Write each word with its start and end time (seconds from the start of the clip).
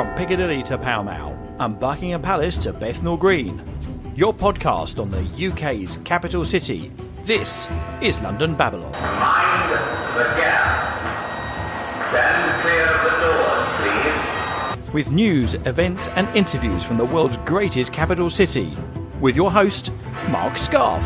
From 0.00 0.14
Piccadilly 0.14 0.62
to 0.62 0.78
Pall 0.78 1.04
Mall 1.04 1.36
and 1.58 1.78
Buckingham 1.78 2.22
Palace 2.22 2.56
to 2.56 2.72
Bethnal 2.72 3.18
Green. 3.18 3.62
Your 4.16 4.32
podcast 4.32 4.98
on 4.98 5.10
the 5.10 5.50
UK's 5.50 5.98
capital 6.04 6.42
city. 6.42 6.90
This 7.24 7.68
is 8.00 8.18
London 8.22 8.54
Babylon. 8.54 8.92
Mind 8.92 9.72
the 10.16 10.24
gap. 10.40 12.08
Stand 12.08 12.62
clear 12.62 12.86
of 12.86 13.02
the 13.04 13.10
doors, 13.20 14.84
please. 14.86 14.92
With 14.94 15.10
news, 15.10 15.52
events, 15.66 16.08
and 16.16 16.34
interviews 16.34 16.82
from 16.82 16.96
the 16.96 17.04
world's 17.04 17.36
greatest 17.36 17.92
capital 17.92 18.30
city. 18.30 18.72
With 19.20 19.36
your 19.36 19.50
host, 19.52 19.92
Mark 20.30 20.56
Scarf. 20.56 21.04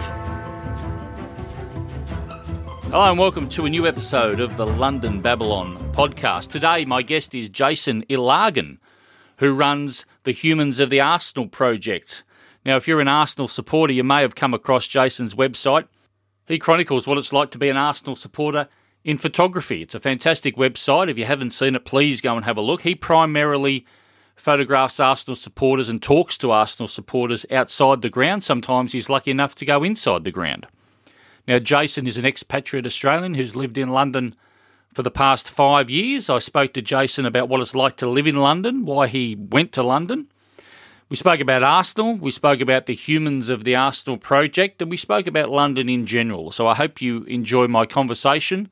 Hello 2.94 3.10
and 3.10 3.18
welcome 3.18 3.48
to 3.48 3.66
a 3.66 3.68
new 3.68 3.88
episode 3.88 4.38
of 4.38 4.56
the 4.56 4.68
London 4.68 5.20
Babylon 5.20 5.76
podcast. 5.94 6.52
Today, 6.52 6.84
my 6.84 7.02
guest 7.02 7.34
is 7.34 7.48
Jason 7.48 8.04
Ilagan, 8.08 8.78
who 9.38 9.54
runs 9.54 10.04
the 10.24 10.32
Humans 10.32 10.80
of 10.80 10.90
the 10.90 11.00
Arsenal 11.00 11.48
project. 11.48 12.24
Now, 12.64 12.76
if 12.76 12.88
you're 12.88 13.00
an 13.00 13.08
Arsenal 13.08 13.48
supporter, 13.48 13.92
you 13.92 14.04
may 14.04 14.22
have 14.22 14.34
come 14.34 14.54
across 14.54 14.88
Jason's 14.88 15.34
website. 15.34 15.86
He 16.46 16.58
chronicles 16.58 17.06
what 17.06 17.18
it's 17.18 17.32
like 17.32 17.50
to 17.52 17.58
be 17.58 17.68
an 17.68 17.76
Arsenal 17.76 18.16
supporter 18.16 18.68
in 19.04 19.18
photography. 19.18 19.82
It's 19.82 19.94
a 19.94 20.00
fantastic 20.00 20.56
website. 20.56 21.10
If 21.10 21.18
you 21.18 21.26
haven't 21.26 21.50
seen 21.50 21.74
it, 21.74 21.84
please 21.84 22.20
go 22.20 22.36
and 22.36 22.44
have 22.44 22.56
a 22.56 22.62
look. 22.62 22.82
He 22.82 22.94
primarily 22.94 23.86
photographs 24.36 24.98
Arsenal 24.98 25.36
supporters 25.36 25.88
and 25.88 26.02
talks 26.02 26.36
to 26.38 26.50
Arsenal 26.50 26.88
supporters 26.88 27.46
outside 27.50 28.02
the 28.02 28.10
ground. 28.10 28.42
Sometimes 28.42 28.92
he's 28.92 29.10
lucky 29.10 29.30
enough 29.30 29.54
to 29.56 29.66
go 29.66 29.84
inside 29.84 30.24
the 30.24 30.30
ground. 30.30 30.66
Now, 31.46 31.58
Jason 31.58 32.06
is 32.06 32.16
an 32.16 32.24
expatriate 32.24 32.86
Australian 32.86 33.34
who's 33.34 33.54
lived 33.54 33.76
in 33.76 33.90
London 33.90 34.34
for 34.94 35.02
the 35.02 35.10
past 35.10 35.50
five 35.50 35.90
years. 35.90 36.30
I 36.30 36.38
spoke 36.38 36.72
to 36.74 36.82
Jason 36.82 37.26
about 37.26 37.48
what 37.48 37.60
it's 37.60 37.74
like 37.74 37.96
to 37.96 38.08
live 38.08 38.26
in 38.26 38.36
London, 38.36 38.86
why 38.86 39.08
he 39.08 39.34
went 39.34 39.72
to 39.72 39.82
London. 39.82 40.28
We 41.08 41.16
spoke 41.16 41.40
about 41.40 41.62
Arsenal, 41.62 42.14
we 42.14 42.30
spoke 42.30 42.60
about 42.60 42.86
the 42.86 42.94
humans 42.94 43.50
of 43.50 43.64
the 43.64 43.76
Arsenal 43.76 44.16
project, 44.16 44.80
and 44.80 44.90
we 44.90 44.96
spoke 44.96 45.26
about 45.26 45.50
London 45.50 45.88
in 45.88 46.06
general. 46.06 46.50
So 46.50 46.66
I 46.66 46.74
hope 46.74 47.02
you 47.02 47.24
enjoy 47.24 47.66
my 47.66 47.86
conversation 47.86 48.68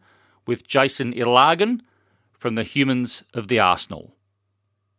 with 0.47 0.67
Jason 0.67 1.13
Ilagan 1.13 1.81
from 2.33 2.55
the 2.55 2.63
Humans 2.63 3.25
of 3.35 3.49
the 3.49 3.59
Arsenal. 3.59 4.15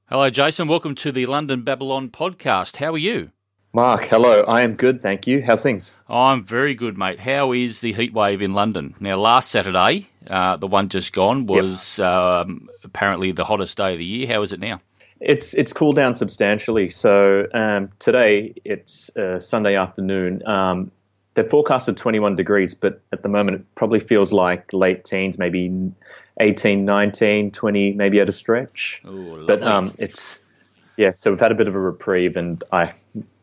Hello, 0.09 0.29
Jason. 0.29 0.67
Welcome 0.67 0.95
to 0.95 1.11
the 1.11 1.25
London 1.25 1.63
Babylon 1.63 2.09
podcast. 2.09 2.77
How 2.77 2.93
are 2.93 2.97
you? 2.97 3.31
Mark, 3.73 4.05
hello. 4.05 4.43
I 4.43 4.61
am 4.61 4.75
good, 4.75 5.01
thank 5.01 5.25
you. 5.25 5.41
How's 5.41 5.63
things? 5.63 5.97
I'm 6.07 6.45
very 6.45 6.75
good, 6.75 6.95
mate. 6.95 7.19
How 7.19 7.51
is 7.51 7.79
the 7.79 7.93
heat 7.93 8.13
wave 8.13 8.43
in 8.43 8.53
London? 8.53 8.93
Now, 8.99 9.17
last 9.17 9.49
Saturday, 9.49 10.09
uh, 10.27 10.57
the 10.57 10.67
one 10.67 10.89
just 10.89 11.13
gone, 11.13 11.45
was 11.45 11.99
yep. 11.99 12.07
um, 12.07 12.69
apparently 12.83 13.31
the 13.31 13.45
hottest 13.45 13.77
day 13.77 13.93
of 13.93 13.99
the 13.99 14.05
year. 14.05 14.27
How 14.27 14.41
is 14.41 14.53
it 14.53 14.59
now? 14.59 14.81
It's 15.19 15.53
it's 15.53 15.71
cooled 15.71 15.95
down 15.95 16.15
substantially. 16.15 16.89
So 16.89 17.47
um, 17.53 17.89
today, 17.99 18.53
it's 18.65 19.15
uh, 19.15 19.39
Sunday 19.39 19.75
afternoon. 19.75 20.45
Um, 20.45 20.91
they're 21.33 21.49
forecasted 21.49 21.97
21 21.97 22.35
degrees, 22.35 22.73
but 22.73 23.01
at 23.11 23.23
the 23.23 23.29
moment, 23.29 23.61
it 23.61 23.75
probably 23.75 23.99
feels 23.99 24.31
like 24.31 24.71
late 24.73 25.03
teens, 25.03 25.39
maybe 25.39 25.91
18, 26.39 26.85
19, 26.85 27.51
20, 27.51 27.93
maybe 27.93 28.19
at 28.19 28.29
a 28.29 28.31
stretch. 28.31 29.01
Ooh, 29.07 29.45
but 29.47 29.63
um, 29.63 29.91
it's 29.97 30.39
yeah. 30.97 31.13
So 31.15 31.31
we've 31.31 31.39
had 31.39 31.51
a 31.51 31.55
bit 31.55 31.67
of 31.67 31.75
a 31.75 31.79
reprieve, 31.79 32.37
and 32.37 32.63
I 32.71 32.93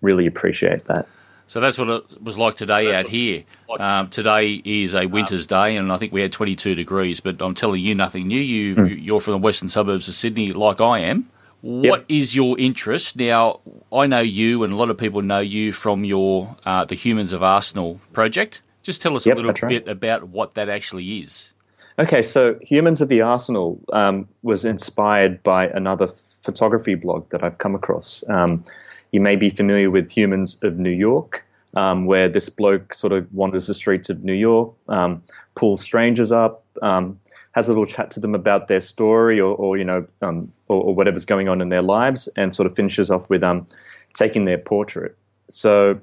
really 0.02 0.26
appreciate 0.26 0.84
that. 0.86 1.08
So 1.50 1.58
that's 1.58 1.78
what 1.78 1.88
it 1.88 2.22
was 2.22 2.38
like 2.38 2.54
today 2.54 2.94
out 2.94 3.08
here. 3.08 3.42
Um, 3.80 4.08
today 4.08 4.62
is 4.64 4.94
a 4.94 5.06
winter's 5.06 5.48
day, 5.48 5.74
and 5.74 5.90
I 5.90 5.96
think 5.96 6.12
we 6.12 6.20
had 6.20 6.30
22 6.30 6.76
degrees. 6.76 7.18
But 7.18 7.42
I'm 7.42 7.56
telling 7.56 7.82
you 7.82 7.92
nothing 7.92 8.28
new. 8.28 8.38
You 8.38 8.76
mm. 8.76 9.04
you're 9.04 9.20
from 9.20 9.32
the 9.32 9.38
western 9.38 9.68
suburbs 9.68 10.06
of 10.06 10.14
Sydney, 10.14 10.52
like 10.52 10.80
I 10.80 11.00
am. 11.00 11.28
What 11.60 12.02
yep. 12.02 12.06
is 12.08 12.36
your 12.36 12.56
interest 12.56 13.16
now? 13.16 13.58
I 13.92 14.06
know 14.06 14.20
you, 14.20 14.62
and 14.62 14.72
a 14.72 14.76
lot 14.76 14.90
of 14.90 14.98
people 14.98 15.22
know 15.22 15.40
you 15.40 15.72
from 15.72 16.04
your 16.04 16.54
uh, 16.64 16.84
the 16.84 16.94
Humans 16.94 17.32
of 17.32 17.42
Arsenal 17.42 17.98
project. 18.12 18.62
Just 18.84 19.02
tell 19.02 19.16
us 19.16 19.26
yep, 19.26 19.36
a 19.36 19.40
little 19.40 19.68
bit 19.68 19.88
about 19.88 20.28
what 20.28 20.54
that 20.54 20.68
actually 20.68 21.18
is. 21.18 21.52
Okay, 21.98 22.22
so 22.22 22.60
Humans 22.62 23.00
of 23.00 23.08
the 23.08 23.22
Arsenal 23.22 23.80
um, 23.92 24.28
was 24.44 24.64
inspired 24.64 25.42
by 25.42 25.66
another 25.66 26.06
photography 26.06 26.94
blog 26.94 27.28
that 27.30 27.42
I've 27.42 27.58
come 27.58 27.74
across. 27.74 28.22
Um, 28.30 28.64
you 29.12 29.20
may 29.20 29.36
be 29.36 29.50
familiar 29.50 29.90
with 29.90 30.10
Humans 30.10 30.62
of 30.62 30.78
New 30.78 30.90
York, 30.90 31.44
um, 31.74 32.06
where 32.06 32.28
this 32.28 32.48
bloke 32.48 32.94
sort 32.94 33.12
of 33.12 33.32
wanders 33.32 33.66
the 33.66 33.74
streets 33.74 34.10
of 34.10 34.24
New 34.24 34.34
York, 34.34 34.72
um, 34.88 35.22
pulls 35.54 35.80
strangers 35.80 36.32
up, 36.32 36.64
um, 36.82 37.18
has 37.52 37.68
a 37.68 37.72
little 37.72 37.86
chat 37.86 38.12
to 38.12 38.20
them 38.20 38.34
about 38.34 38.68
their 38.68 38.80
story 38.80 39.40
or, 39.40 39.54
or 39.54 39.76
you 39.76 39.84
know, 39.84 40.06
um, 40.22 40.52
or, 40.68 40.82
or, 40.82 40.94
whatever's 40.94 41.24
going 41.24 41.48
on 41.48 41.60
in 41.60 41.68
their 41.68 41.82
lives, 41.82 42.28
and 42.36 42.54
sort 42.54 42.66
of 42.66 42.76
finishes 42.76 43.10
off 43.10 43.28
with 43.28 43.42
um, 43.42 43.66
taking 44.14 44.44
their 44.44 44.58
portrait. 44.58 45.16
So, 45.50 46.00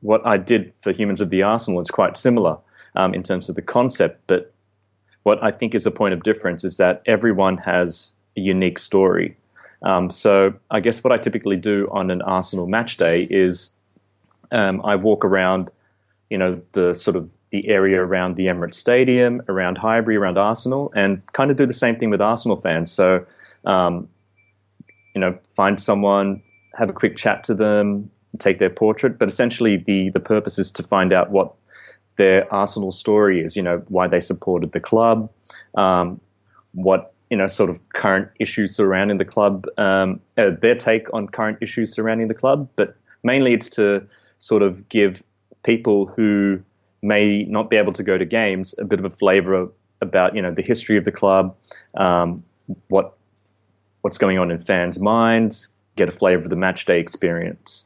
what 0.00 0.22
I 0.24 0.36
did 0.36 0.72
for 0.80 0.92
Humans 0.92 1.20
of 1.20 1.30
the 1.30 1.42
Arsenal 1.42 1.80
is 1.80 1.90
quite 1.90 2.16
similar 2.16 2.58
um, 2.94 3.14
in 3.14 3.22
terms 3.22 3.48
of 3.48 3.54
the 3.54 3.62
concept, 3.62 4.22
but 4.26 4.52
what 5.22 5.42
I 5.42 5.50
think 5.50 5.74
is 5.74 5.86
a 5.86 5.90
point 5.90 6.14
of 6.14 6.22
difference 6.22 6.64
is 6.64 6.78
that 6.78 7.02
everyone 7.06 7.56
has 7.58 8.14
a 8.36 8.40
unique 8.40 8.78
story. 8.78 9.36
Um, 9.82 10.10
so 10.10 10.54
I 10.70 10.80
guess 10.80 11.02
what 11.02 11.12
I 11.12 11.16
typically 11.16 11.56
do 11.56 11.88
on 11.90 12.10
an 12.10 12.22
Arsenal 12.22 12.66
match 12.66 12.96
day 12.96 13.22
is 13.22 13.76
um, 14.50 14.80
I 14.84 14.96
walk 14.96 15.24
around, 15.24 15.70
you 16.28 16.38
know, 16.38 16.60
the 16.72 16.94
sort 16.94 17.16
of 17.16 17.32
the 17.50 17.68
area 17.68 18.00
around 18.00 18.36
the 18.36 18.46
Emirates 18.46 18.74
Stadium, 18.74 19.42
around 19.48 19.78
Highbury, 19.78 20.16
around 20.16 20.38
Arsenal, 20.38 20.92
and 20.94 21.22
kind 21.32 21.50
of 21.50 21.56
do 21.56 21.66
the 21.66 21.72
same 21.72 21.96
thing 21.96 22.10
with 22.10 22.20
Arsenal 22.20 22.60
fans. 22.60 22.92
So, 22.92 23.26
um, 23.64 24.08
you 25.14 25.20
know, 25.20 25.38
find 25.48 25.80
someone, 25.80 26.42
have 26.74 26.88
a 26.90 26.92
quick 26.92 27.16
chat 27.16 27.44
to 27.44 27.54
them, 27.54 28.10
take 28.38 28.58
their 28.58 28.70
portrait. 28.70 29.18
But 29.18 29.28
essentially, 29.28 29.76
the 29.76 30.10
the 30.10 30.20
purpose 30.20 30.58
is 30.58 30.70
to 30.72 30.82
find 30.82 31.12
out 31.12 31.30
what 31.30 31.54
their 32.16 32.52
Arsenal 32.52 32.92
story 32.92 33.42
is. 33.42 33.56
You 33.56 33.62
know, 33.62 33.82
why 33.88 34.06
they 34.06 34.20
supported 34.20 34.72
the 34.72 34.80
club, 34.80 35.30
um, 35.74 36.20
what 36.72 37.12
you 37.30 37.36
know, 37.36 37.46
sort 37.46 37.70
of 37.70 37.78
current 37.90 38.28
issues 38.40 38.74
surrounding 38.74 39.18
the 39.18 39.24
club, 39.24 39.66
um, 39.78 40.20
uh, 40.36 40.50
their 40.60 40.74
take 40.74 41.12
on 41.14 41.28
current 41.28 41.58
issues 41.60 41.92
surrounding 41.92 42.28
the 42.28 42.34
club. 42.34 42.68
But 42.76 42.96
mainly, 43.22 43.54
it's 43.54 43.70
to 43.70 44.06
sort 44.38 44.62
of 44.62 44.88
give 44.88 45.22
people 45.62 46.06
who 46.06 46.60
may 47.02 47.44
not 47.44 47.70
be 47.70 47.76
able 47.76 47.92
to 47.94 48.02
go 48.02 48.18
to 48.18 48.24
games 48.24 48.74
a 48.78 48.84
bit 48.84 48.98
of 48.98 49.04
a 49.04 49.10
flavour 49.10 49.54
of, 49.54 49.72
about 50.02 50.34
you 50.34 50.42
know 50.42 50.50
the 50.50 50.62
history 50.62 50.96
of 50.96 51.04
the 51.04 51.12
club, 51.12 51.54
um, 51.94 52.42
what 52.88 53.14
what's 54.00 54.18
going 54.18 54.38
on 54.38 54.50
in 54.50 54.58
fans' 54.58 54.98
minds, 54.98 55.72
get 55.96 56.08
a 56.08 56.12
flavour 56.12 56.42
of 56.42 56.50
the 56.50 56.56
match 56.56 56.84
day 56.86 56.98
experience. 56.98 57.84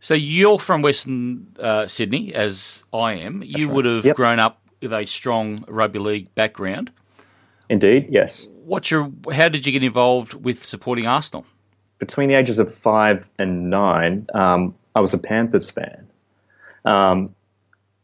So 0.00 0.14
you're 0.14 0.58
from 0.58 0.82
Western 0.82 1.46
uh, 1.58 1.86
Sydney, 1.86 2.34
as 2.34 2.82
I 2.92 3.14
am. 3.14 3.40
That's 3.40 3.52
you 3.52 3.66
right. 3.68 3.74
would 3.74 3.84
have 3.86 4.04
yep. 4.04 4.16
grown 4.16 4.38
up 4.38 4.60
with 4.82 4.92
a 4.92 5.04
strong 5.06 5.64
rugby 5.68 5.98
league 5.98 6.34
background. 6.34 6.90
Indeed, 7.68 8.08
yes. 8.10 8.52
What's 8.64 8.90
your? 8.90 9.10
How 9.32 9.48
did 9.48 9.66
you 9.66 9.72
get 9.72 9.82
involved 9.82 10.34
with 10.34 10.64
supporting 10.64 11.06
Arsenal? 11.06 11.44
Between 11.98 12.28
the 12.28 12.34
ages 12.34 12.58
of 12.58 12.72
five 12.72 13.28
and 13.38 13.70
nine, 13.70 14.26
um, 14.34 14.74
I 14.94 15.00
was 15.00 15.14
a 15.14 15.18
Panthers 15.18 15.70
fan, 15.70 16.06
um, 16.84 17.34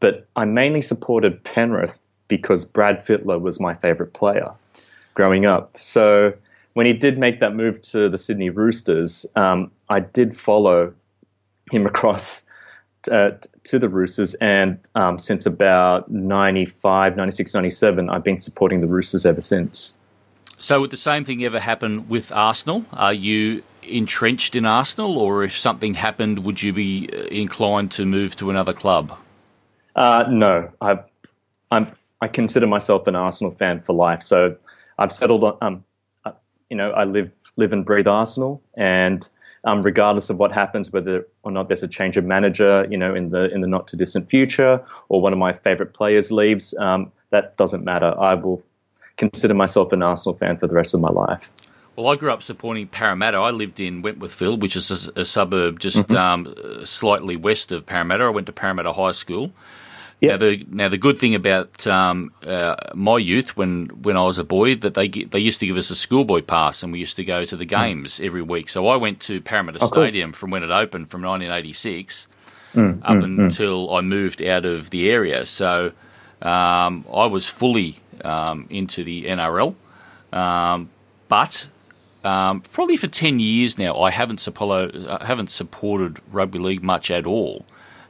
but 0.00 0.26
I 0.34 0.44
mainly 0.46 0.82
supported 0.82 1.44
Penrith 1.44 1.98
because 2.28 2.64
Brad 2.64 3.04
Fittler 3.04 3.40
was 3.40 3.60
my 3.60 3.74
favourite 3.74 4.14
player 4.14 4.50
growing 5.14 5.44
up. 5.44 5.76
So 5.78 6.32
when 6.72 6.86
he 6.86 6.92
did 6.92 7.18
make 7.18 7.40
that 7.40 7.54
move 7.54 7.80
to 7.82 8.08
the 8.08 8.18
Sydney 8.18 8.50
Roosters, 8.50 9.26
um, 9.36 9.70
I 9.88 10.00
did 10.00 10.34
follow 10.34 10.92
him 11.70 11.86
across 11.92 12.46
uh, 13.10 13.32
to 13.64 13.78
the 13.78 13.88
Roosters, 13.88 14.34
and 14.34 14.78
um, 14.94 15.18
since 15.18 15.46
about 15.46 16.10
95, 16.10 17.16
96, 17.16 17.54
97, 17.54 18.10
I've 18.10 18.24
been 18.24 18.40
supporting 18.40 18.80
the 18.80 18.86
Roosters 18.86 19.26
ever 19.26 19.40
since. 19.40 19.98
So, 20.58 20.80
would 20.80 20.90
the 20.90 20.96
same 20.96 21.24
thing 21.24 21.44
ever 21.44 21.58
happen 21.58 22.08
with 22.08 22.30
Arsenal? 22.30 22.84
Are 22.92 23.12
you 23.12 23.62
entrenched 23.82 24.54
in 24.54 24.64
Arsenal, 24.64 25.18
or 25.18 25.42
if 25.42 25.56
something 25.56 25.94
happened, 25.94 26.44
would 26.44 26.62
you 26.62 26.72
be 26.72 27.08
uh, 27.12 27.22
inclined 27.26 27.90
to 27.92 28.06
move 28.06 28.36
to 28.36 28.50
another 28.50 28.72
club? 28.72 29.18
Uh, 29.96 30.24
no, 30.28 30.70
I, 30.80 31.00
I'm. 31.70 31.92
I 32.20 32.28
consider 32.28 32.68
myself 32.68 33.08
an 33.08 33.16
Arsenal 33.16 33.52
fan 33.52 33.80
for 33.80 33.94
life. 33.94 34.22
So, 34.22 34.56
I've 34.98 35.12
settled 35.12 35.42
on. 35.42 35.58
Um, 35.60 35.84
uh, 36.24 36.32
you 36.70 36.76
know, 36.76 36.92
I 36.92 37.04
live 37.04 37.34
live 37.56 37.72
and 37.72 37.84
breathe 37.84 38.06
Arsenal, 38.06 38.62
and 38.76 39.28
um, 39.64 39.82
regardless 39.82 40.30
of 40.30 40.38
what 40.38 40.52
happens, 40.52 40.92
whether 40.92 41.26
or 41.42 41.52
not 41.52 41.68
there's 41.68 41.82
a 41.82 41.88
change 41.88 42.16
of 42.16 42.24
manager, 42.24 42.86
you 42.90 42.96
know, 42.96 43.14
in 43.14 43.30
the 43.30 43.52
in 43.52 43.60
the 43.60 43.68
not 43.68 43.88
too 43.88 43.96
distant 43.96 44.28
future, 44.28 44.84
or 45.08 45.20
one 45.20 45.32
of 45.32 45.38
my 45.38 45.52
favorite 45.52 45.94
players 45.94 46.32
leaves. 46.32 46.76
Um, 46.78 47.12
that 47.30 47.56
doesn't 47.56 47.84
matter. 47.84 48.14
I 48.18 48.34
will 48.34 48.62
consider 49.16 49.54
myself 49.54 49.92
an 49.92 50.02
Arsenal 50.02 50.36
fan 50.36 50.58
for 50.58 50.66
the 50.66 50.74
rest 50.74 50.94
of 50.94 51.00
my 51.00 51.10
life. 51.10 51.50
Well, 51.94 52.08
I 52.08 52.16
grew 52.16 52.32
up 52.32 52.42
supporting 52.42 52.86
Parramatta. 52.86 53.36
I 53.36 53.50
lived 53.50 53.78
in 53.78 54.02
Wentworthville, 54.02 54.58
which 54.58 54.76
is 54.76 55.08
a, 55.08 55.20
a 55.20 55.24
suburb 55.24 55.78
just 55.78 56.08
mm-hmm. 56.08 56.16
um, 56.16 56.84
slightly 56.84 57.36
west 57.36 57.70
of 57.70 57.84
Parramatta. 57.84 58.24
I 58.24 58.30
went 58.30 58.46
to 58.46 58.52
Parramatta 58.52 58.92
High 58.92 59.10
School. 59.10 59.52
Now 60.30 60.36
the 60.36 60.64
now 60.68 60.88
the 60.88 60.98
good 60.98 61.18
thing 61.18 61.34
about 61.34 61.84
um, 61.86 62.32
uh, 62.46 62.76
my 62.94 63.18
youth 63.18 63.56
when 63.56 63.86
when 64.02 64.16
I 64.16 64.22
was 64.22 64.38
a 64.38 64.44
boy 64.44 64.76
that 64.76 64.94
they 64.94 65.08
they 65.08 65.40
used 65.40 65.58
to 65.60 65.66
give 65.66 65.76
us 65.76 65.90
a 65.90 65.96
schoolboy 65.96 66.42
pass 66.42 66.82
and 66.82 66.92
we 66.92 67.00
used 67.00 67.16
to 67.16 67.24
go 67.24 67.44
to 67.44 67.56
the 67.56 67.64
games 67.64 68.18
mm. 68.18 68.26
every 68.26 68.42
week. 68.42 68.68
So 68.68 68.86
I 68.86 68.96
went 68.96 69.20
to 69.22 69.40
Parramatta 69.40 69.78
oh, 69.82 69.88
Stadium 69.88 70.30
cool. 70.30 70.38
from 70.38 70.50
when 70.50 70.62
it 70.62 70.70
opened 70.70 71.10
from 71.10 71.22
1986 71.22 72.28
mm, 72.74 73.00
up 73.02 73.16
mm, 73.16 73.24
until 73.24 73.92
I 73.92 74.00
moved 74.00 74.42
out 74.42 74.64
of 74.64 74.90
the 74.90 75.10
area. 75.10 75.44
So 75.44 75.92
um, 76.40 77.04
I 77.12 77.26
was 77.26 77.48
fully 77.48 77.98
um, 78.24 78.66
into 78.70 79.02
the 79.02 79.24
NRL, 79.24 79.74
um, 80.32 80.88
but 81.28 81.66
um, 82.24 82.60
probably 82.60 82.96
for 82.96 83.08
ten 83.08 83.40
years 83.40 83.78
now, 83.78 84.00
I 84.00 84.10
haven't, 84.10 84.46
I 84.60 85.24
haven't 85.24 85.50
supported 85.50 86.20
rugby 86.30 86.58
league 86.58 86.82
much 86.82 87.10
at 87.10 87.26
all. 87.26 87.64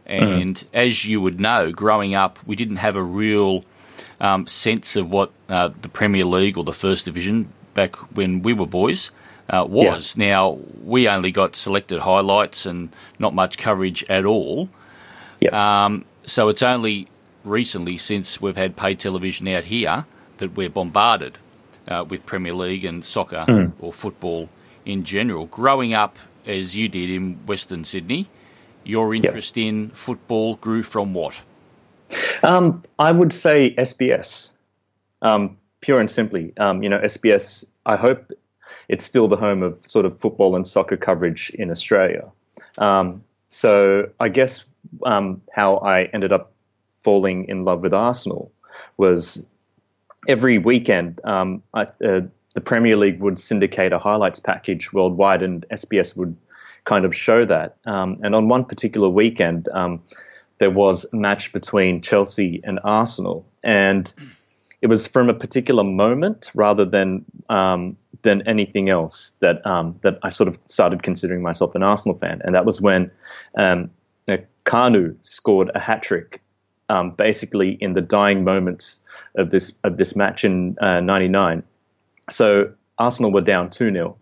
And 0.06 0.56
mm. 0.56 0.64
as 0.72 1.04
you 1.04 1.20
would 1.20 1.40
know, 1.40 1.70
growing 1.72 2.14
up, 2.14 2.38
we 2.46 2.56
didn't 2.56 2.76
have 2.76 2.96
a 2.96 3.02
real 3.02 3.64
um, 4.20 4.46
sense 4.46 4.96
of 4.96 5.10
what 5.10 5.30
uh, 5.48 5.70
the 5.80 5.88
Premier 5.88 6.24
League 6.24 6.58
or 6.58 6.64
the 6.64 6.72
First 6.72 7.04
Division 7.04 7.52
back 7.74 7.96
when 8.16 8.42
we 8.42 8.52
were 8.52 8.66
boys 8.66 9.10
uh, 9.48 9.64
was. 9.68 10.16
Yeah. 10.16 10.28
Now, 10.28 10.58
we 10.82 11.08
only 11.08 11.30
got 11.30 11.56
selected 11.56 12.00
highlights 12.00 12.66
and 12.66 12.90
not 13.18 13.34
much 13.34 13.58
coverage 13.58 14.04
at 14.08 14.24
all. 14.24 14.68
Yep. 15.40 15.52
Um, 15.52 16.04
so 16.24 16.48
it's 16.48 16.62
only 16.62 17.08
recently, 17.44 17.96
since 17.96 18.40
we've 18.40 18.56
had 18.56 18.76
paid 18.76 19.00
television 19.00 19.48
out 19.48 19.64
here, 19.64 20.06
that 20.38 20.56
we're 20.56 20.70
bombarded 20.70 21.38
uh, 21.88 22.04
with 22.08 22.24
Premier 22.26 22.54
League 22.54 22.84
and 22.84 23.04
soccer 23.04 23.44
mm. 23.48 23.72
or 23.80 23.92
football 23.92 24.48
in 24.84 25.04
general. 25.04 25.46
Growing 25.46 25.94
up 25.94 26.18
as 26.46 26.76
you 26.76 26.88
did 26.88 27.10
in 27.10 27.34
Western 27.46 27.84
Sydney, 27.84 28.28
your 28.84 29.14
interest 29.14 29.56
yep. 29.56 29.68
in 29.68 29.90
football 29.90 30.56
grew 30.56 30.82
from 30.82 31.14
what? 31.14 31.40
Um, 32.42 32.82
I 32.98 33.10
would 33.10 33.32
say 33.32 33.74
SBS, 33.76 34.50
um, 35.22 35.56
pure 35.80 36.00
and 36.00 36.10
simply. 36.10 36.52
Um, 36.58 36.82
you 36.82 36.88
know, 36.88 36.98
SBS. 36.98 37.70
I 37.86 37.96
hope 37.96 38.30
it's 38.88 39.04
still 39.04 39.28
the 39.28 39.36
home 39.36 39.62
of 39.62 39.86
sort 39.86 40.06
of 40.06 40.18
football 40.18 40.54
and 40.56 40.66
soccer 40.66 40.96
coverage 40.96 41.50
in 41.50 41.70
Australia. 41.70 42.30
Um, 42.78 43.22
so 43.48 44.10
I 44.20 44.28
guess 44.28 44.66
um, 45.04 45.40
how 45.52 45.76
I 45.78 46.04
ended 46.04 46.32
up 46.32 46.52
falling 46.92 47.48
in 47.48 47.64
love 47.64 47.82
with 47.82 47.94
Arsenal 47.94 48.52
was 48.96 49.46
every 50.28 50.58
weekend 50.58 51.20
um, 51.24 51.62
I, 51.74 51.82
uh, 52.04 52.22
the 52.54 52.60
Premier 52.60 52.96
League 52.96 53.20
would 53.20 53.38
syndicate 53.38 53.92
a 53.92 53.98
highlights 53.98 54.38
package 54.38 54.92
worldwide, 54.92 55.42
and 55.42 55.64
SBS 55.72 56.16
would 56.16 56.36
kind 56.84 57.04
of 57.04 57.14
show 57.14 57.44
that. 57.44 57.76
Um, 57.84 58.20
and 58.22 58.34
on 58.34 58.48
one 58.48 58.64
particular 58.64 59.08
weekend, 59.08 59.68
um, 59.68 60.02
there 60.58 60.70
was 60.70 61.06
a 61.12 61.16
match 61.16 61.52
between 61.52 62.02
Chelsea 62.02 62.60
and 62.64 62.78
Arsenal, 62.84 63.46
and 63.62 64.12
it 64.80 64.86
was 64.86 65.06
from 65.06 65.28
a 65.28 65.34
particular 65.34 65.84
moment 65.84 66.50
rather 66.54 66.84
than 66.84 67.24
um, 67.48 67.96
than 68.22 68.42
anything 68.46 68.90
else 68.90 69.36
that 69.40 69.64
um, 69.66 69.98
that 70.02 70.18
I 70.22 70.28
sort 70.28 70.48
of 70.48 70.58
started 70.66 71.02
considering 71.02 71.42
myself 71.42 71.74
an 71.74 71.82
Arsenal 71.82 72.18
fan, 72.18 72.40
and 72.44 72.54
that 72.54 72.64
was 72.64 72.80
when 72.80 73.10
um, 73.56 73.90
you 74.26 74.36
know, 74.36 74.44
Kanu 74.64 75.16
scored 75.22 75.70
a 75.74 75.80
hat 75.80 76.02
trick, 76.02 76.40
um, 76.88 77.10
basically 77.10 77.70
in 77.80 77.94
the 77.94 78.00
dying 78.00 78.44
moments 78.44 79.00
of 79.34 79.50
this 79.50 79.78
of 79.82 79.96
this 79.96 80.14
match 80.14 80.44
in 80.44 80.76
'99. 80.80 81.58
Uh, 81.58 81.62
so 82.30 82.72
Arsenal 82.98 83.32
were 83.32 83.40
down 83.40 83.70
two 83.70 83.90
0 83.90 84.16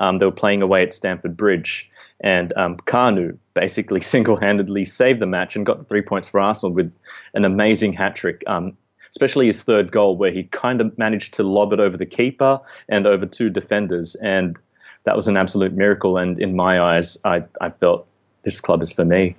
um, 0.00 0.18
they 0.18 0.26
were 0.26 0.32
playing 0.32 0.62
away 0.62 0.82
at 0.82 0.94
Stamford 0.94 1.36
Bridge, 1.36 1.90
and 2.20 2.52
um, 2.56 2.76
Kanu 2.78 3.38
basically 3.54 4.00
single-handedly 4.14 4.84
saved 4.84 5.20
the 5.20 5.26
match 5.26 5.56
and 5.56 5.66
got 5.66 5.88
three 5.88 6.02
points 6.02 6.28
for 6.28 6.40
Arsenal 6.40 6.74
with 6.74 6.92
an 7.34 7.44
amazing 7.44 7.92
hat 7.92 8.16
trick. 8.16 8.42
Um, 8.46 8.76
especially 9.10 9.48
his 9.48 9.60
third 9.60 9.90
goal, 9.90 10.16
where 10.16 10.30
he 10.30 10.44
kind 10.44 10.80
of 10.80 10.96
managed 10.96 11.34
to 11.34 11.42
lob 11.42 11.72
it 11.72 11.80
over 11.80 11.96
the 11.96 12.06
keeper 12.06 12.60
and 12.88 13.06
over 13.06 13.26
two 13.26 13.50
defenders, 13.50 14.14
and 14.14 14.56
that 15.04 15.16
was 15.16 15.28
an 15.28 15.36
absolute 15.36 15.72
miracle. 15.72 16.16
And 16.16 16.40
in 16.40 16.54
my 16.54 16.80
eyes, 16.80 17.18
I, 17.24 17.42
I 17.60 17.70
felt 17.70 18.06
this 18.42 18.60
club 18.60 18.82
is 18.82 18.92
for 18.92 19.04
me. 19.04 19.36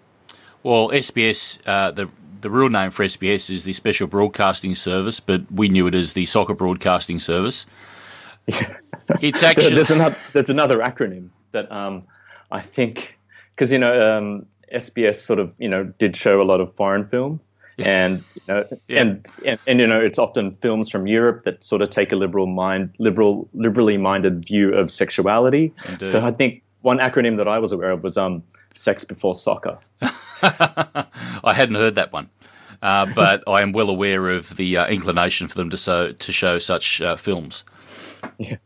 Well, 0.63 0.89
SBS, 0.89 1.59
uh, 1.65 1.91
the 1.91 2.09
the 2.41 2.49
real 2.49 2.69
name 2.69 2.91
for 2.91 3.05
SBS 3.05 3.49
is 3.49 3.63
the 3.63 3.73
Special 3.73 4.07
Broadcasting 4.07 4.75
Service, 4.75 5.19
but 5.19 5.49
we 5.51 5.69
knew 5.69 5.87
it 5.87 5.95
as 5.95 6.13
the 6.13 6.25
Soccer 6.25 6.55
Broadcasting 6.55 7.19
Service. 7.19 7.65
Yeah. 8.47 8.77
It's 9.19 9.43
actually 9.43 9.75
there's 9.75 9.91
another 9.91 10.15
there's 10.31 10.49
another 10.49 10.77
acronym 10.77 11.29
that 11.51 11.69
um, 11.69 12.03
I 12.51 12.61
think 12.61 13.17
because 13.55 13.71
you 13.71 13.79
know 13.79 14.17
um, 14.17 14.45
SBS 14.73 15.15
sort 15.15 15.39
of 15.39 15.53
you 15.57 15.69
know 15.69 15.83
did 15.83 16.15
show 16.15 16.41
a 16.41 16.43
lot 16.43 16.61
of 16.61 16.73
foreign 16.75 17.07
film, 17.07 17.39
and 17.77 18.23
you 18.35 18.41
know, 18.47 18.67
yeah. 18.87 19.01
and, 19.01 19.27
and, 19.45 19.59
and 19.67 19.79
you 19.79 19.87
know 19.87 19.99
it's 19.99 20.19
often 20.19 20.55
films 20.61 20.89
from 20.89 21.07
Europe 21.07 21.43
that 21.43 21.63
sort 21.63 21.81
of 21.81 21.89
take 21.89 22.11
a 22.11 22.15
liberal 22.15 22.47
mind 22.47 22.93
liberal 22.99 23.47
liberally 23.53 23.97
minded 23.97 24.45
view 24.45 24.73
of 24.73 24.91
sexuality. 24.91 25.73
Indeed. 25.87 26.05
So 26.05 26.23
I 26.23 26.31
think 26.31 26.63
one 26.81 26.97
acronym 26.97 27.37
that 27.37 27.47
I 27.47 27.59
was 27.59 27.71
aware 27.71 27.91
of 27.91 28.03
was 28.03 28.17
um, 28.17 28.43
sex 28.75 29.03
before 29.03 29.35
soccer. 29.35 29.77
I 30.43 31.53
hadn't 31.53 31.75
heard 31.75 31.95
that 31.95 32.11
one. 32.11 32.29
Uh, 32.81 33.05
but 33.13 33.43
I 33.47 33.61
am 33.61 33.73
well 33.73 33.91
aware 33.91 34.29
of 34.29 34.55
the 34.57 34.77
uh, 34.77 34.87
inclination 34.87 35.47
for 35.47 35.55
them 35.55 35.69
to 35.69 35.77
so 35.77 36.13
to 36.13 36.31
show 36.31 36.57
such 36.57 36.99
uh, 36.99 37.15
films. 37.15 37.63
Yeah. 38.39 38.57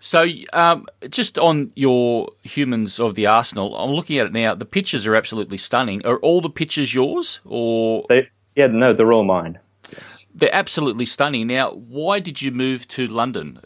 So, 0.00 0.26
um, 0.52 0.86
just 1.08 1.38
on 1.38 1.72
your 1.74 2.28
humans 2.42 3.00
of 3.00 3.14
the 3.14 3.26
Arsenal, 3.26 3.76
I'm 3.76 3.90
looking 3.90 4.18
at 4.18 4.26
it 4.26 4.32
now. 4.32 4.54
The 4.54 4.64
pictures 4.64 5.06
are 5.06 5.14
absolutely 5.14 5.58
stunning. 5.58 6.04
Are 6.06 6.18
all 6.18 6.40
the 6.40 6.50
pictures 6.50 6.94
yours, 6.94 7.40
or 7.44 8.04
they, 8.08 8.28
yeah, 8.54 8.68
no, 8.68 8.92
they're 8.92 9.12
all 9.12 9.24
mine. 9.24 9.58
Yes. 9.92 10.26
They're 10.34 10.54
absolutely 10.54 11.06
stunning. 11.06 11.48
Now, 11.48 11.72
why 11.72 12.20
did 12.20 12.40
you 12.40 12.52
move 12.52 12.86
to 12.88 13.06
London 13.08 13.58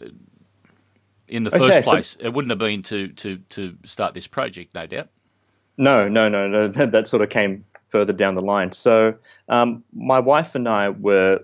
in 1.27 1.43
the 1.43 1.51
first 1.51 1.77
okay, 1.77 1.81
place? 1.81 2.17
So, 2.19 2.25
it 2.25 2.33
wouldn't 2.33 2.51
have 2.51 2.59
been 2.59 2.81
to, 2.83 3.09
to, 3.09 3.37
to 3.37 3.77
start 3.85 4.13
this 4.13 4.27
project, 4.27 4.73
no 4.73 4.87
doubt. 4.87 5.09
No, 5.77 6.07
no, 6.07 6.29
no, 6.29 6.47
no. 6.47 6.67
That, 6.73 6.91
that 6.91 7.07
sort 7.07 7.21
of 7.21 7.29
came 7.29 7.65
further 7.87 8.13
down 8.13 8.33
the 8.33 8.41
line. 8.41 8.71
So, 8.71 9.13
um, 9.49 9.83
my 9.93 10.19
wife 10.19 10.55
and 10.55 10.67
I 10.67 10.89
were 10.89 11.41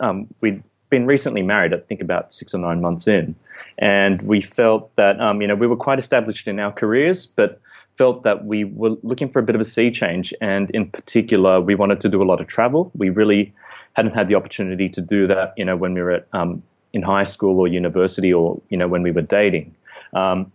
um, 0.00 0.28
we 0.40 0.62
been 0.90 1.06
recently 1.06 1.42
married, 1.42 1.72
I 1.72 1.78
think 1.78 2.00
about 2.00 2.32
six 2.32 2.52
or 2.52 2.58
nine 2.58 2.80
months 2.80 3.08
in, 3.08 3.34
and 3.78 4.20
we 4.22 4.40
felt 4.40 4.94
that 4.96 5.20
um, 5.20 5.40
you 5.40 5.48
know 5.48 5.54
we 5.54 5.66
were 5.66 5.76
quite 5.76 5.98
established 5.98 6.48
in 6.48 6.58
our 6.58 6.72
careers, 6.72 7.24
but 7.24 7.60
felt 7.96 8.22
that 8.24 8.44
we 8.44 8.64
were 8.64 8.96
looking 9.02 9.28
for 9.28 9.38
a 9.38 9.42
bit 9.42 9.54
of 9.54 9.60
a 9.60 9.64
sea 9.64 9.90
change, 9.90 10.34
and 10.40 10.70
in 10.70 10.90
particular, 10.90 11.60
we 11.60 11.74
wanted 11.74 12.00
to 12.00 12.08
do 12.08 12.22
a 12.22 12.24
lot 12.24 12.40
of 12.40 12.46
travel. 12.46 12.90
We 12.96 13.10
really 13.10 13.52
hadn't 13.94 14.14
had 14.14 14.28
the 14.28 14.34
opportunity 14.34 14.88
to 14.90 15.00
do 15.00 15.26
that, 15.26 15.54
you 15.56 15.64
know, 15.64 15.76
when 15.76 15.94
we 15.94 16.02
were 16.02 16.12
at, 16.12 16.26
um, 16.32 16.62
in 16.92 17.02
high 17.02 17.24
school 17.24 17.60
or 17.60 17.68
university, 17.68 18.32
or 18.32 18.60
you 18.68 18.76
know, 18.76 18.88
when 18.88 19.02
we 19.02 19.12
were 19.12 19.22
dating. 19.22 19.74
Um, 20.12 20.52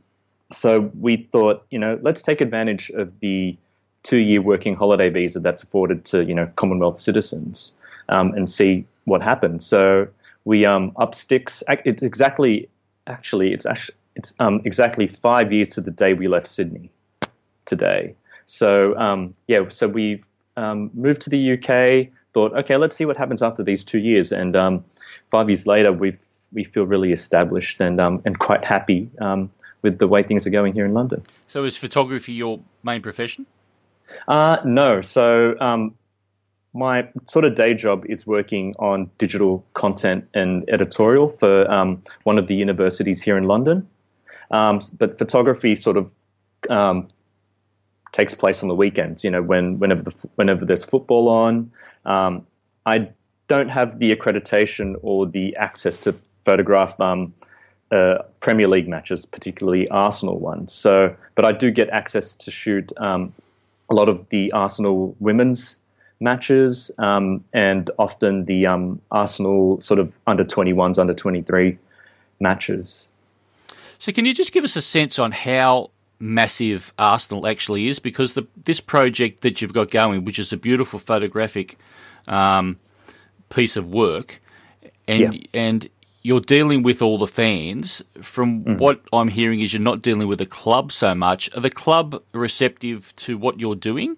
so 0.52 0.92
we 1.00 1.18
thought, 1.18 1.66
you 1.72 1.80
know, 1.80 2.00
let's 2.02 2.22
take 2.22 2.42
advantage 2.42 2.90
of 2.92 3.20
the 3.20 3.58
two-year 4.04 4.42
working 4.42 4.76
holiday 4.76 5.10
visa 5.10 5.40
that's 5.40 5.64
afforded 5.64 6.06
to 6.06 6.24
you 6.24 6.36
know 6.36 6.46
Commonwealth 6.56 7.00
citizens 7.00 7.76
um, 8.10 8.34
and 8.34 8.50
see 8.50 8.86
what 9.06 9.22
happens. 9.22 9.66
So 9.66 10.08
we 10.46 10.66
um, 10.66 10.94
up 10.96 11.14
sticks. 11.16 11.64
It's 11.68 12.02
exactly, 12.02 12.70
actually, 13.08 13.54
it's 13.54 13.66
actually, 13.66 13.96
it's 14.16 14.34
um, 14.40 14.62
exactly 14.64 15.08
five 15.08 15.52
years 15.52 15.70
to 15.70 15.82
the 15.82 15.92
day 15.92 16.14
we 16.14 16.28
left 16.28 16.48
Sydney 16.48 16.90
today. 17.66 18.16
So 18.46 18.98
um, 18.98 19.34
yeah, 19.48 19.70
so 19.70 19.88
we've 19.88 20.24
um, 20.56 20.92
moved 20.94 21.22
to 21.22 21.30
the 21.30 21.54
UK. 21.54 22.14
Thought, 22.34 22.54
okay, 22.54 22.78
let's 22.78 22.96
see 22.96 23.06
what 23.06 23.18
happens 23.18 23.42
after 23.42 23.64
these 23.64 23.84
two 23.84 24.00
years. 24.00 24.32
And 24.32 24.56
um, 24.56 24.86
five 25.32 25.50
years 25.50 25.68
later, 25.68 25.92
we've 25.92 26.22
we 26.54 26.64
feel 26.64 26.86
really 26.86 27.12
established 27.12 27.82
and 27.82 28.00
um, 28.00 28.22
and 28.24 28.38
quite 28.40 28.64
happy 28.64 29.10
with 29.82 30.00
the 30.00 30.08
way 30.08 30.24
things 30.24 30.48
are 30.48 30.50
going 30.50 30.74
here 30.74 30.86
in 30.86 30.94
London. 30.94 31.22
So, 31.48 31.64
is 31.64 31.78
photography 31.78 32.34
your 32.34 32.60
main 32.84 33.02
profession? 33.02 33.46
Uh, 34.28 34.58
no. 34.66 35.02
So 35.02 35.58
my 36.76 37.08
sort 37.26 37.46
of 37.46 37.56
day 37.56 37.74
job 37.74 38.06
is 38.08 38.28
working 38.28 38.76
on 38.80 39.10
digital 39.18 39.66
content 39.74 40.28
and 40.34 40.70
editorial 40.70 41.30
for 41.30 41.72
um, 41.72 42.04
one 42.24 42.38
of 42.38 42.48
the 42.48 42.56
universities 42.56 43.22
here 43.22 43.38
in 43.38 43.46
London. 43.46 43.88
Um, 44.52 44.82
but 45.00 45.18
photography 45.18 45.76
sort 45.76 45.98
of 45.98 46.12
um, 46.70 47.08
takes 48.12 48.36
place 48.36 48.62
on 48.62 48.68
the 48.68 48.76
weekends. 48.76 49.24
You 49.24 49.32
know, 49.32 49.42
when 49.42 49.80
whenever 49.80 50.04
the, 50.04 50.30
whenever 50.36 50.66
there's 50.66 50.84
football 50.84 51.30
on, 51.30 51.72
um, 52.06 52.46
I 52.86 53.10
don't 53.48 53.70
have 53.70 53.98
the 54.00 54.14
accreditation 54.14 54.96
or 55.02 55.26
the 55.26 55.56
access 55.56 55.98
to 56.00 56.14
photograph 56.44 57.00
um, 57.00 57.34
uh, 57.92 58.18
Premier 58.42 58.68
League 58.68 58.90
matches, 58.90 59.26
particularly 59.26 59.88
Arsenal 59.88 60.40
ones. 60.40 60.74
So, 60.74 61.16
but 61.36 61.46
I 61.46 61.54
do 61.54 61.72
get 61.72 61.90
access 61.90 62.34
to 62.34 62.52
shoot 62.52 62.92
um, 62.98 63.34
a 63.90 63.94
lot 63.94 64.10
of 64.10 64.28
the 64.30 64.52
Arsenal 64.52 65.16
women's 65.20 65.80
matches, 66.20 66.92
um, 66.98 67.44
and 67.54 67.90
often 68.00 68.46
the 68.46 68.66
um, 68.68 69.02
Arsenal 69.12 69.80
sort 69.82 70.00
of 70.00 70.12
under 70.28 70.44
21s, 70.44 70.98
under 71.00 71.14
23 71.14 71.78
matches. 72.40 73.10
So, 74.00 74.12
can 74.12 74.26
you 74.26 74.34
just 74.34 74.52
give 74.54 74.64
us 74.64 74.76
a 74.76 74.82
sense 74.82 75.20
on 75.20 75.32
how 75.32 75.92
massive 76.20 76.94
Arsenal 77.00 77.48
actually 77.48 77.88
is? 77.88 78.00
Because 78.00 78.34
the, 78.34 78.46
this 78.64 78.82
project 78.82 79.42
that 79.42 79.62
you've 79.62 79.74
got 79.74 79.90
going, 79.92 80.26
which 80.26 80.40
is 80.40 80.52
a 80.54 80.58
beautiful 80.58 81.00
photographic 81.00 81.78
um, 82.28 82.78
piece 83.50 83.78
of 83.78 83.90
work, 83.90 84.42
and 85.08 85.34
Yeah. 85.36 85.40
and 85.54 85.90
you're 86.24 86.42
dealing 86.42 86.82
with 86.82 87.02
all 87.04 87.20
the 87.20 87.28
fans. 87.28 88.04
From 88.22 88.64
Mm. 88.64 88.78
what 88.80 89.00
I'm 89.14 89.28
hearing, 89.28 89.60
is 89.62 89.74
you're 89.74 89.82
not 89.82 90.02
dealing 90.02 90.28
with 90.28 90.40
the 90.40 90.46
club 90.48 90.92
so 90.92 91.14
much. 91.14 91.50
Are 91.56 91.62
the 91.62 91.70
club 91.70 92.22
receptive 92.34 93.14
to 93.18 93.38
what 93.38 93.60
you're 93.60 93.76
doing? 93.76 94.18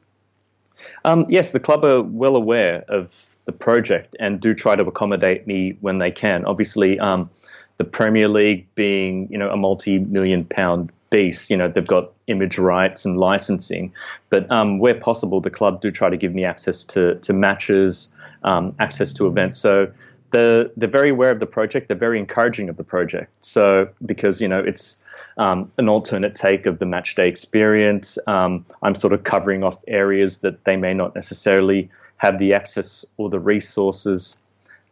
Um, 1.05 1.25
yes, 1.29 1.51
the 1.51 1.60
club 1.60 1.84
are 1.84 2.01
well 2.01 2.36
aware 2.36 2.84
of 2.88 3.36
the 3.46 3.51
project 3.51 4.15
and 4.19 4.39
do 4.39 4.53
try 4.53 4.75
to 4.75 4.84
accommodate 4.84 5.48
me 5.48 5.77
when 5.81 6.00
they 6.00 6.12
can. 6.12 6.46
Obviously, 6.46 7.00
um, 7.00 7.29
the 7.77 7.84
Premier 7.84 8.27
League 8.27 8.67
being 8.75 9.27
you 9.31 9.38
know 9.38 9.50
a 9.50 9.57
multi-million 9.57 10.46
pound 10.46 10.91
beast, 11.10 11.50
you 11.50 11.57
know 11.57 11.67
they've 11.69 11.88
got 11.88 12.12
image 12.27 12.57
rights 12.57 13.05
and 13.05 13.17
licensing, 13.17 13.93
but 14.29 14.50
um, 14.51 14.79
where 14.79 14.96
possible, 14.96 15.39
the 15.41 15.50
club 15.50 15.81
do 15.81 15.91
try 15.91 16.10
to 16.10 16.17
give 16.17 16.34
me 16.34 16.43
access 16.43 16.84
to 16.84 17.15
to 17.15 17.34
matches, 17.34 18.13
um, 18.43 18.75
access 18.79 19.13
to 19.13 19.27
events. 19.27 19.57
So. 19.60 19.91
They're, 20.31 20.69
they're 20.75 20.89
very 20.89 21.12
aware 21.12 21.31
of 21.31 21.39
the 21.39 21.46
project. 21.46 21.88
They're 21.88 21.96
very 21.96 22.19
encouraging 22.19 22.67
of 22.67 22.75
the 22.75 22.84
project. 22.84 23.46
So 23.46 23.88
because 24.05 24.41
you 24.41 24.50
know 24.50 24.60
it's 24.60 24.98
um, 25.38 25.72
an 25.78 25.88
alternate 25.90 26.36
take 26.36 26.66
of 26.66 26.80
the 26.80 26.86
match 26.86 27.16
day 27.16 27.28
experience. 27.28 28.18
Um, 28.28 28.66
I'm 28.82 28.96
sort 28.96 29.14
of 29.14 29.24
covering 29.24 29.64
off 29.64 29.82
areas 29.88 30.40
that 30.40 30.66
they 30.66 30.76
may 30.76 30.94
not 30.94 31.16
necessarily 31.16 31.90
have 32.18 32.40
the 32.40 32.54
access 32.54 33.06
or 33.18 33.30
the 33.30 33.40
resources 33.40 34.42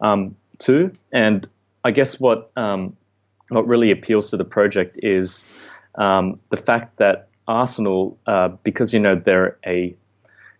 um, 0.00 0.36
to. 0.58 0.92
And 1.12 1.48
I 1.84 1.90
guess 1.90 2.20
what 2.20 2.50
um, 2.56 2.96
what 3.48 3.66
really 3.66 3.90
appeals 3.90 4.30
to 4.30 4.36
the 4.36 4.44
project 4.44 4.98
is 5.02 5.44
um, 5.96 6.40
the 6.50 6.56
fact 6.56 6.98
that 6.98 7.28
Arsenal, 7.48 8.18
uh, 8.26 8.48
because 8.48 8.92
you 8.92 9.00
know 9.00 9.14
they're 9.14 9.56
a 9.66 9.94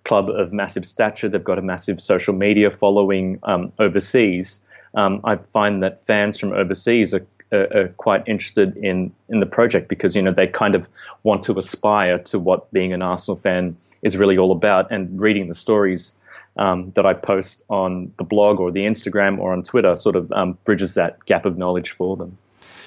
club 0.05 0.29
of 0.31 0.53
massive 0.53 0.87
stature, 0.87 1.29
they've 1.29 1.43
got 1.43 1.59
a 1.59 1.63
massive 1.63 2.01
social 2.01 2.35
media 2.35 2.71
following 2.71 3.39
um, 3.43 3.73
overseas. 3.79 4.67
I 4.99 5.37
find 5.37 5.83
that 5.83 6.07
fans 6.07 6.39
from 6.39 6.55
overseas 6.55 7.13
are 7.13 7.27
are, 7.53 7.77
are 7.77 7.89
quite 7.97 8.23
interested 8.27 8.77
in 8.77 9.13
in 9.29 9.41
the 9.41 9.47
project 9.47 9.89
because 9.89 10.17
you 10.17 10.23
know 10.23 10.33
they 10.33 10.47
kind 10.47 10.75
of 10.75 10.89
want 11.23 11.43
to 11.45 11.59
aspire 11.59 12.19
to 12.19 12.39
what 12.39 12.71
being 12.73 12.93
an 12.93 13.03
Arsenal 13.03 13.37
fan 13.37 13.77
is 14.03 14.17
really 14.17 14.39
all 14.39 14.53
about, 14.53 14.91
and 14.91 15.21
reading 15.21 15.49
the 15.49 15.55
stories 15.55 16.17
um, 16.57 16.91
that 16.95 17.07
I 17.07 17.15
post 17.15 17.65
on 17.69 18.13
the 18.17 18.25
blog 18.25 18.61
or 18.61 18.71
the 18.71 18.85
Instagram 18.85 19.39
or 19.39 19.53
on 19.53 19.63
Twitter 19.63 19.95
sort 19.97 20.17
of 20.17 20.33
um, 20.33 20.59
bridges 20.65 20.95
that 20.95 21.25
gap 21.27 21.45
of 21.45 21.59
knowledge 21.59 21.91
for 21.91 22.17
them. 22.17 22.39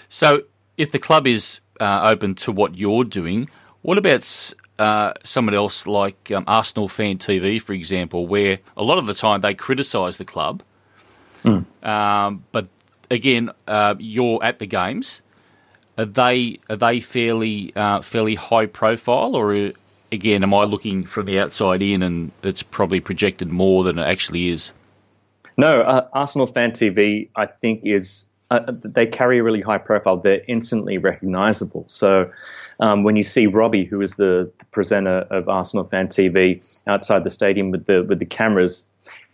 So, 0.10 0.44
if 0.78 0.92
the 0.92 1.00
club 1.00 1.28
is 1.28 1.60
uh, 1.80 2.02
open 2.04 2.36
to 2.36 2.52
what 2.52 2.76
you're 2.76 3.04
doing, 3.04 3.50
what 3.82 3.98
about 3.98 4.54
uh, 4.80 5.14
someone 5.24 5.54
else 5.54 5.86
like 5.88 6.32
um, 6.32 6.44
Arsenal 6.48 6.88
Fan 6.88 7.18
TV, 7.18 7.62
for 7.62 7.74
example, 7.74 8.28
where 8.28 8.60
a 8.76 8.84
lot 8.84 8.98
of 8.98 9.06
the 9.06 9.14
time 9.14 9.42
they 9.42 9.54
criticise 9.54 10.18
the 10.18 10.26
club, 10.26 10.64
um, 11.84 12.44
but 12.52 12.68
again, 13.12 13.52
uh, 13.68 13.96
you're 14.00 14.44
at 14.44 14.60
the 14.60 14.66
games. 14.66 15.22
Are 15.98 16.06
they 16.06 16.60
are 16.70 16.76
they 16.76 17.02
fairly 17.02 17.74
uh, 17.76 18.02
fairly 18.02 18.36
high 18.36 18.68
profile, 18.68 19.36
or 19.36 19.54
uh, 19.54 19.72
again, 20.12 20.44
am 20.44 20.54
I 20.54 20.64
looking 20.64 21.04
from 21.04 21.26
the 21.26 21.40
outside 21.40 21.82
in 21.82 22.04
and 22.04 22.32
it's 22.44 22.64
probably 22.64 23.00
projected 23.00 23.50
more 23.50 23.84
than 23.84 24.00
it 24.00 24.04
actually 24.04 24.50
is? 24.50 24.72
No, 25.58 25.82
uh, 25.82 26.08
Arsenal 26.14 26.48
Fan 26.48 26.72
TV, 26.72 27.30
I 27.36 27.46
think, 27.46 27.86
is 27.86 28.28
uh, 28.50 28.62
they 28.68 29.06
carry 29.06 29.40
a 29.40 29.44
really 29.44 29.62
high 29.62 29.78
profile. 29.78 30.18
They're 30.18 30.42
instantly 30.48 30.98
recognizable. 30.98 31.84
So 31.88 32.32
um, 32.80 33.04
when 33.04 33.16
you 33.18 33.24
see 33.24 33.48
Robbie, 33.48 33.84
who 33.84 34.02
is 34.02 34.16
the, 34.16 34.52
the 34.58 34.66
presenter 34.66 35.28
of 35.30 35.50
Arsenal 35.50 35.84
Fan 35.84 36.08
TV, 36.08 36.66
outside 36.88 37.26
the 37.26 37.30
stadium 37.30 37.72
with 37.72 37.86
the 37.86 38.04
with 38.04 38.20
the 38.20 38.26
cameras, 38.26 38.90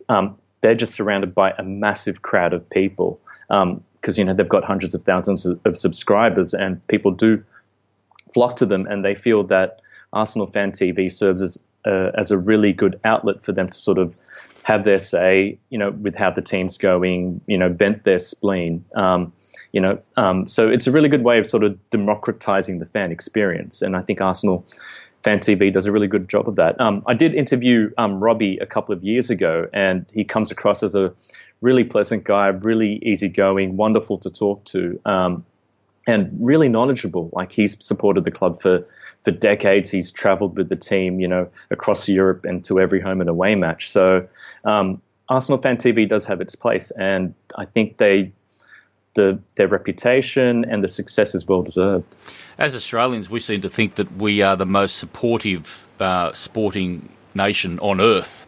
um, 0.09 0.35
they're 0.61 0.73
just 0.73 0.95
surrounded 0.95 1.35
by 1.35 1.51
a 1.51 1.63
massive 1.63 2.23
crowd 2.23 2.53
of 2.53 2.67
people 2.69 3.19
because 3.47 4.17
you 4.17 4.23
know 4.23 4.33
they've 4.33 4.49
got 4.49 4.63
hundreds 4.63 4.93
of 4.93 5.03
thousands 5.03 5.45
of, 5.45 5.59
of 5.65 5.77
subscribers, 5.77 6.53
and 6.53 6.85
people 6.87 7.11
do 7.11 7.43
flock 8.33 8.55
to 8.57 8.65
them, 8.65 8.85
and 8.87 9.03
they 9.03 9.15
feel 9.15 9.43
that 9.43 9.81
Arsenal 10.13 10.47
Fan 10.47 10.71
TV 10.71 11.11
serves 11.11 11.41
as 11.41 11.57
uh, 11.85 12.11
as 12.15 12.31
a 12.31 12.37
really 12.37 12.73
good 12.73 12.99
outlet 13.03 13.43
for 13.43 13.51
them 13.51 13.69
to 13.69 13.77
sort 13.77 13.97
of 13.97 14.15
have 14.63 14.83
their 14.83 14.97
say, 14.97 15.59
you 15.69 15.77
know, 15.77 15.91
with 15.91 16.15
how 16.15 16.31
the 16.31 16.41
team's 16.41 16.75
going, 16.77 17.39
you 17.45 17.55
know, 17.55 17.69
vent 17.69 18.03
their 18.03 18.17
spleen, 18.17 18.83
um, 18.95 19.31
you 19.73 19.79
know. 19.79 19.99
Um, 20.17 20.47
so 20.47 20.67
it's 20.67 20.87
a 20.87 20.91
really 20.91 21.09
good 21.09 21.23
way 21.23 21.37
of 21.37 21.45
sort 21.45 21.63
of 21.63 21.77
democratizing 21.91 22.79
the 22.79 22.87
fan 22.87 23.11
experience, 23.11 23.81
and 23.81 23.95
I 23.95 24.01
think 24.01 24.21
Arsenal 24.21 24.65
Fan 25.23 25.39
TV 25.39 25.71
does 25.73 25.85
a 25.85 25.91
really 25.91 26.07
good 26.07 26.29
job 26.29 26.47
of 26.47 26.55
that. 26.55 26.79
Um, 26.79 27.03
I 27.07 27.13
did 27.13 27.33
interview 27.33 27.91
um, 27.97 28.23
Robbie 28.23 28.57
a 28.57 28.65
couple 28.65 28.93
of 28.93 29.03
years 29.03 29.29
ago, 29.29 29.67
and 29.73 30.05
he 30.13 30.23
comes 30.23 30.51
across 30.51 30.83
as 30.83 30.95
a 30.95 31.13
really 31.61 31.83
pleasant 31.83 32.23
guy, 32.23 32.47
really 32.47 32.99
easygoing, 33.03 33.77
wonderful 33.77 34.17
to 34.19 34.29
talk 34.29 34.63
to. 34.65 34.99
Um, 35.05 35.45
and 36.07 36.29
really 36.39 36.69
knowledgeable. 36.69 37.29
Like 37.33 37.51
he's 37.51 37.83
supported 37.83 38.23
the 38.23 38.31
club 38.31 38.61
for 38.61 38.85
for 39.23 39.31
decades. 39.31 39.89
He's 39.89 40.11
travelled 40.11 40.57
with 40.57 40.69
the 40.69 40.75
team, 40.75 41.19
you 41.19 41.27
know, 41.27 41.49
across 41.71 42.07
Europe 42.07 42.45
and 42.45 42.63
to 42.65 42.79
every 42.79 43.01
home 43.01 43.21
and 43.21 43.29
away 43.29 43.55
match. 43.55 43.89
So 43.89 44.27
um, 44.65 45.01
Arsenal 45.29 45.59
Fan 45.59 45.77
TV 45.77 46.07
does 46.07 46.25
have 46.25 46.41
its 46.41 46.55
place, 46.55 46.91
and 46.91 47.33
I 47.57 47.65
think 47.65 47.97
they 47.97 48.31
the 49.15 49.39
their 49.55 49.67
reputation 49.67 50.65
and 50.65 50.83
the 50.83 50.87
success 50.87 51.33
is 51.33 51.47
well 51.47 51.63
deserved. 51.63 52.15
As 52.57 52.75
Australians, 52.75 53.29
we 53.29 53.39
seem 53.39 53.61
to 53.61 53.69
think 53.69 53.95
that 53.95 54.15
we 54.17 54.41
are 54.41 54.55
the 54.55 54.65
most 54.65 54.97
supportive 54.97 55.87
uh, 55.99 56.31
sporting 56.33 57.09
nation 57.33 57.79
on 57.79 57.99
earth, 57.99 58.45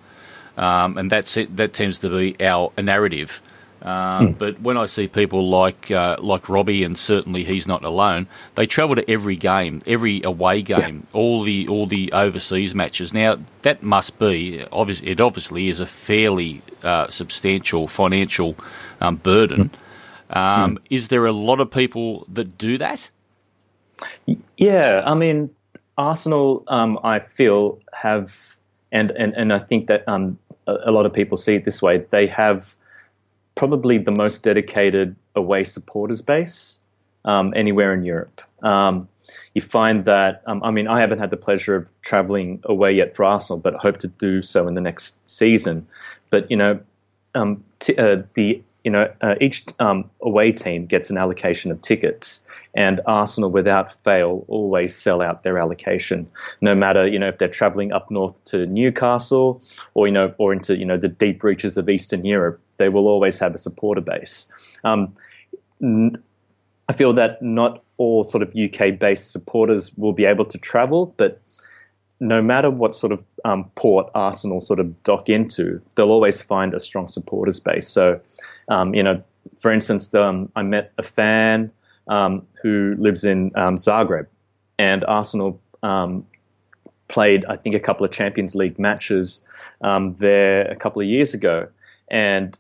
um, 0.58 0.98
and 0.98 1.10
that's 1.12 1.38
it, 1.38 1.56
that 1.58 1.74
tends 1.74 2.00
to 2.00 2.10
be 2.10 2.36
our 2.44 2.72
narrative. 2.78 3.42
Uh, 3.82 4.26
But 4.26 4.60
when 4.60 4.76
I 4.76 4.88
see 4.88 5.08
people 5.08 5.50
like 5.50 5.92
uh, 5.92 6.18
like 6.20 6.50
Robbie, 6.50 6.84
and 6.84 6.98
certainly 6.98 7.44
he's 7.44 7.68
not 7.68 7.86
alone, 7.86 8.28
they 8.56 8.66
travel 8.66 8.96
to 8.96 9.10
every 9.10 9.36
game, 9.36 9.80
every 9.86 10.22
away 10.24 10.62
game, 10.62 11.06
all 11.14 11.44
the 11.44 11.68
all 11.68 11.88
the 11.88 12.12
overseas 12.12 12.74
matches. 12.74 13.14
Now 13.14 13.38
that 13.62 13.84
must 13.84 14.18
be 14.18 14.66
obviously 14.72 15.10
it 15.10 15.22
obviously 15.22 15.70
is 15.70 15.80
a 15.80 15.86
fairly 15.86 16.62
uh, 16.84 17.08
substantial 17.10 17.88
financial 17.88 18.56
um, 19.00 19.18
burden. 19.18 19.70
Um, 20.30 20.80
Is 20.90 21.08
there 21.08 21.26
a 21.26 21.32
lot 21.32 21.60
of 21.62 21.72
people 21.72 22.26
that 22.34 22.58
do 22.58 22.78
that? 22.80 23.12
Yeah, 24.58 25.04
I 25.06 25.14
mean, 25.14 25.50
Arsenal, 25.98 26.64
um, 26.68 27.00
I 27.04 27.20
feel 27.20 27.80
have, 27.94 28.58
and 28.92 29.12
and 29.12 29.34
and 29.38 29.54
I 29.54 29.60
think 29.60 29.88
that 29.88 30.08
um, 30.08 30.38
a, 30.68 30.92
lot 30.92 31.06
of 31.06 31.14
people 31.14 31.38
see 31.38 31.56
it 31.56 31.66
this 31.66 31.82
way. 31.82 32.06
They 32.10 32.28
have 32.28 32.76
probably 33.56 33.98
the 33.98 34.12
most 34.12 34.44
dedicated 34.44 35.16
away 35.36 35.64
supporters 35.64 36.22
base 36.22 36.80
um, 37.26 37.54
anywhere 37.56 37.94
in 37.94 38.04
Europe. 38.04 38.42
Um, 38.62 39.08
you 39.54 39.62
find 39.62 40.06
that, 40.06 40.44
um, 40.46 40.64
I 40.64 40.72
mean, 40.72 40.88
I 40.88 41.02
haven't 41.02 41.20
had 41.20 41.30
the 41.30 41.38
pleasure 41.38 41.76
of 41.76 41.90
traveling 42.02 42.62
away 42.64 42.94
yet 42.94 43.16
for 43.16 43.26
Arsenal, 43.26 43.60
but 43.60 43.76
hope 43.76 43.98
to 44.00 44.08
do 44.08 44.42
so 44.42 44.68
in 44.68 44.74
the 44.74 44.82
next 44.82 45.28
season. 45.30 45.88
But 46.30 46.52
you 46.52 46.58
know, 46.58 46.80
um, 47.36 47.64
t- 47.80 47.96
uh, 47.98 48.24
the 48.34 48.62
you 48.84 48.92
know 48.92 49.12
uh, 49.22 49.36
each 49.42 49.66
um, 49.80 50.10
away 50.22 50.52
team 50.52 50.86
gets 50.86 51.10
an 51.10 51.18
allocation 51.18 51.72
of 51.72 51.82
tickets, 51.82 52.46
and 52.78 53.02
Arsenal, 53.08 53.50
without 53.50 53.92
fail, 54.04 54.46
always 54.48 54.96
sell 54.96 55.20
out 55.20 55.42
their 55.42 55.58
allocation, 55.58 56.30
no 56.62 56.76
matter 56.76 57.08
you 57.08 57.18
know 57.18 57.28
if 57.28 57.40
they're 57.40 57.48
traveling 57.50 57.92
up 57.92 58.12
north 58.12 58.42
to 58.46 58.68
Newcastle 58.68 59.62
or 59.96 60.06
you 60.06 60.14
know 60.14 60.34
or 60.38 60.54
into 60.54 60.78
you 60.78 60.86
know 60.86 60.96
the 60.96 61.10
deep 61.10 61.44
reaches 61.44 61.76
of 61.76 61.90
Eastern 61.90 62.24
Europe. 62.24 62.62
They 62.78 62.90
will 62.90 63.08
always 63.08 63.40
have 63.40 63.56
a 63.56 63.58
supporter 63.58 64.02
base. 64.02 64.52
Um, 64.84 65.16
I 65.82 66.94
feel 66.94 67.14
that 67.14 67.42
not 67.42 67.84
all 67.98 68.24
sort 68.24 68.44
of 68.44 68.56
UK 68.56 69.00
based 69.00 69.32
supporters 69.32 69.98
will 69.98 70.14
be 70.14 70.26
able 70.26 70.46
to 70.46 70.60
travel, 70.60 71.16
but 71.18 71.42
no 72.20 72.44
matter 72.44 72.70
what 72.70 72.96
sort 72.96 73.12
of 73.12 73.24
um, 73.44 73.72
port 73.74 74.12
Arsenal 74.14 74.60
sort 74.60 74.80
of 74.80 75.04
dock 75.04 75.30
into, 75.30 75.82
they'll 75.96 76.12
always 76.12 76.42
find 76.42 76.76
a 76.76 76.80
strong 76.80 77.08
supporters 77.08 77.60
base. 77.60 77.88
So, 77.88 78.20
um, 78.70 78.94
you 78.94 79.02
know, 79.02 79.24
for 79.58 79.72
instance, 79.72 80.14
um, 80.14 80.52
I 80.56 80.62
met 80.62 80.92
a 81.00 81.04
fan 81.04 81.72
um, 82.08 82.46
who 82.62 82.96
lives 82.98 83.24
in 83.24 83.52
um, 83.56 83.76
Zagreb, 83.76 84.28
and 84.78 85.04
Arsenal 85.06 85.60
um, 85.84 86.26
played, 87.08 87.46
I 87.46 87.58
think, 87.58 87.76
a 87.76 87.80
couple 87.80 88.06
of 88.06 88.12
Champions 88.12 88.56
League 88.56 88.80
matches 88.80 89.46
um, 89.82 90.14
there 90.14 90.70
a 90.70 90.76
couple 90.76 91.02
of 91.02 91.08
years 91.08 91.34
ago, 91.34 91.68
and 92.10 92.58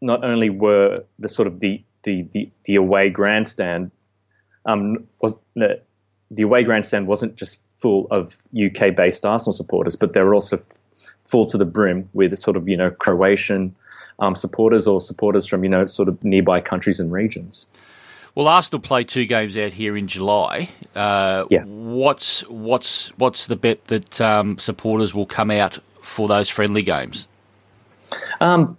not 0.00 0.24
only 0.24 0.50
were 0.50 1.04
the 1.18 1.28
sort 1.28 1.48
of 1.48 1.60
the 1.60 1.82
the 2.02 2.22
the, 2.32 2.50
the 2.64 2.76
away 2.76 3.10
grandstand 3.10 3.90
um, 4.64 5.08
was 5.20 5.36
the, 5.54 5.80
the 6.30 6.42
away 6.42 6.62
grandstand 6.62 7.06
wasn't 7.06 7.36
just 7.36 7.62
full 7.78 8.06
of 8.10 8.36
UK 8.56 8.94
based 8.94 9.24
Arsenal 9.24 9.52
supporters, 9.52 9.96
but 9.96 10.12
they 10.12 10.20
were 10.20 10.34
also 10.34 10.62
full 11.26 11.46
to 11.46 11.58
the 11.58 11.64
brim 11.64 12.08
with 12.12 12.36
sort 12.38 12.56
of 12.56 12.68
you 12.68 12.76
know 12.76 12.90
Croatian 12.90 13.74
um, 14.18 14.34
supporters 14.34 14.86
or 14.86 15.00
supporters 15.00 15.46
from 15.46 15.64
you 15.64 15.70
know 15.70 15.86
sort 15.86 16.08
of 16.08 16.22
nearby 16.22 16.60
countries 16.60 17.00
and 17.00 17.12
regions. 17.12 17.66
Well, 18.34 18.48
Arsenal 18.48 18.80
play 18.80 19.04
two 19.04 19.26
games 19.26 19.56
out 19.56 19.72
here 19.72 19.96
in 19.96 20.06
July. 20.06 20.68
Uh, 20.94 21.44
Yeah. 21.50 21.64
What's 21.64 22.40
what's 22.48 23.08
what's 23.18 23.46
the 23.46 23.56
bet 23.56 23.86
that 23.86 24.20
um, 24.20 24.58
supporters 24.58 25.14
will 25.14 25.26
come 25.26 25.50
out 25.50 25.78
for 26.02 26.28
those 26.28 26.48
friendly 26.48 26.82
games? 26.82 27.28
Um, 28.40 28.76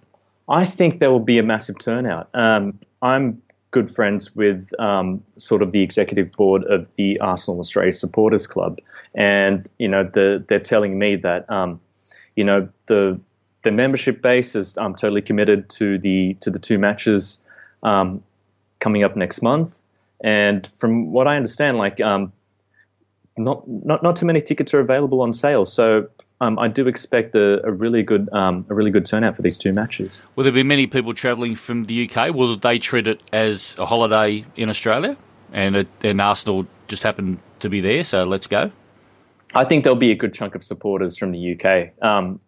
I 0.47 0.65
think 0.65 0.99
there 0.99 1.11
will 1.11 1.19
be 1.19 1.37
a 1.37 1.43
massive 1.43 1.77
turnout. 1.79 2.29
Um, 2.33 2.79
I'm 3.01 3.41
good 3.71 3.91
friends 3.91 4.35
with 4.35 4.71
um, 4.79 5.23
sort 5.37 5.61
of 5.61 5.71
the 5.71 5.81
executive 5.81 6.31
board 6.31 6.63
of 6.63 6.93
the 6.95 7.19
Arsenal 7.19 7.59
Australia 7.59 7.93
Supporters 7.93 8.47
Club, 8.47 8.79
and 9.13 9.69
you 9.77 9.87
know 9.87 10.03
the, 10.03 10.43
they're 10.47 10.59
telling 10.59 10.97
me 10.97 11.15
that 11.17 11.49
um, 11.49 11.79
you 12.35 12.43
know 12.43 12.69
the 12.87 13.19
the 13.63 13.71
membership 13.71 14.21
base 14.21 14.55
is 14.55 14.77
um, 14.77 14.95
totally 14.95 15.21
committed 15.21 15.69
to 15.69 15.97
the 15.97 16.35
to 16.35 16.49
the 16.49 16.59
two 16.59 16.77
matches 16.77 17.43
um, 17.83 18.23
coming 18.79 19.03
up 19.03 19.15
next 19.15 19.41
month, 19.41 19.81
and 20.21 20.67
from 20.77 21.11
what 21.11 21.27
I 21.27 21.35
understand, 21.35 21.77
like 21.77 22.01
um, 22.01 22.33
not 23.37 23.67
not 23.67 24.03
not 24.03 24.15
too 24.15 24.25
many 24.25 24.41
tickets 24.41 24.73
are 24.73 24.79
available 24.79 25.21
on 25.21 25.33
sale, 25.33 25.65
so 25.65 26.07
um, 26.41 26.57
I 26.57 26.67
do 26.67 26.87
expect 26.87 27.35
a, 27.35 27.65
a 27.65 27.71
really 27.71 28.03
good 28.03 28.29
um, 28.31 28.65
a 28.69 28.73
really 28.73 28.91
good 28.91 29.05
turnout 29.05 29.35
for 29.35 29.41
these 29.41 29.57
two 29.57 29.73
matches. 29.73 30.21
Will 30.35 30.43
there 30.43 30.53
be 30.53 30.63
many 30.63 30.87
people 30.87 31.13
travelling 31.13 31.55
from 31.55 31.85
the 31.85 32.09
UK? 32.09 32.33
Will 32.33 32.55
they 32.55 32.79
treat 32.79 33.07
it 33.07 33.21
as 33.33 33.75
a 33.77 33.85
holiday 33.85 34.45
in 34.55 34.69
Australia, 34.69 35.17
and 35.51 35.75
it, 35.75 35.87
and 36.03 36.21
Arsenal 36.21 36.65
just 36.87 37.03
happened 37.03 37.39
to 37.59 37.69
be 37.69 37.81
there, 37.81 38.03
so 38.03 38.23
let's 38.23 38.47
go? 38.47 38.71
I 39.53 39.65
think 39.65 39.83
there'll 39.83 39.97
be 39.97 40.11
a 40.11 40.15
good 40.15 40.33
chunk 40.33 40.55
of 40.55 40.63
supporters 40.63 41.17
from 41.17 41.31
the 41.31 41.55
UK. 41.55 41.91
Um, 42.03 42.39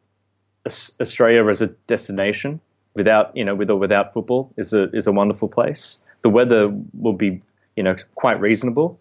Australia 0.65 1.47
as 1.47 1.61
a 1.61 1.67
destination, 1.67 2.61
without 2.95 3.35
you 3.35 3.45
know, 3.45 3.55
with 3.55 3.69
or 3.69 3.77
without 3.77 4.13
football, 4.13 4.53
is 4.57 4.73
a 4.73 4.89
is 4.95 5.07
a 5.07 5.11
wonderful 5.11 5.47
place. 5.47 6.03
The 6.21 6.29
weather 6.29 6.69
will 6.93 7.13
be 7.13 7.41
you 7.75 7.83
know 7.83 7.95
quite 8.15 8.39
reasonable, 8.39 8.99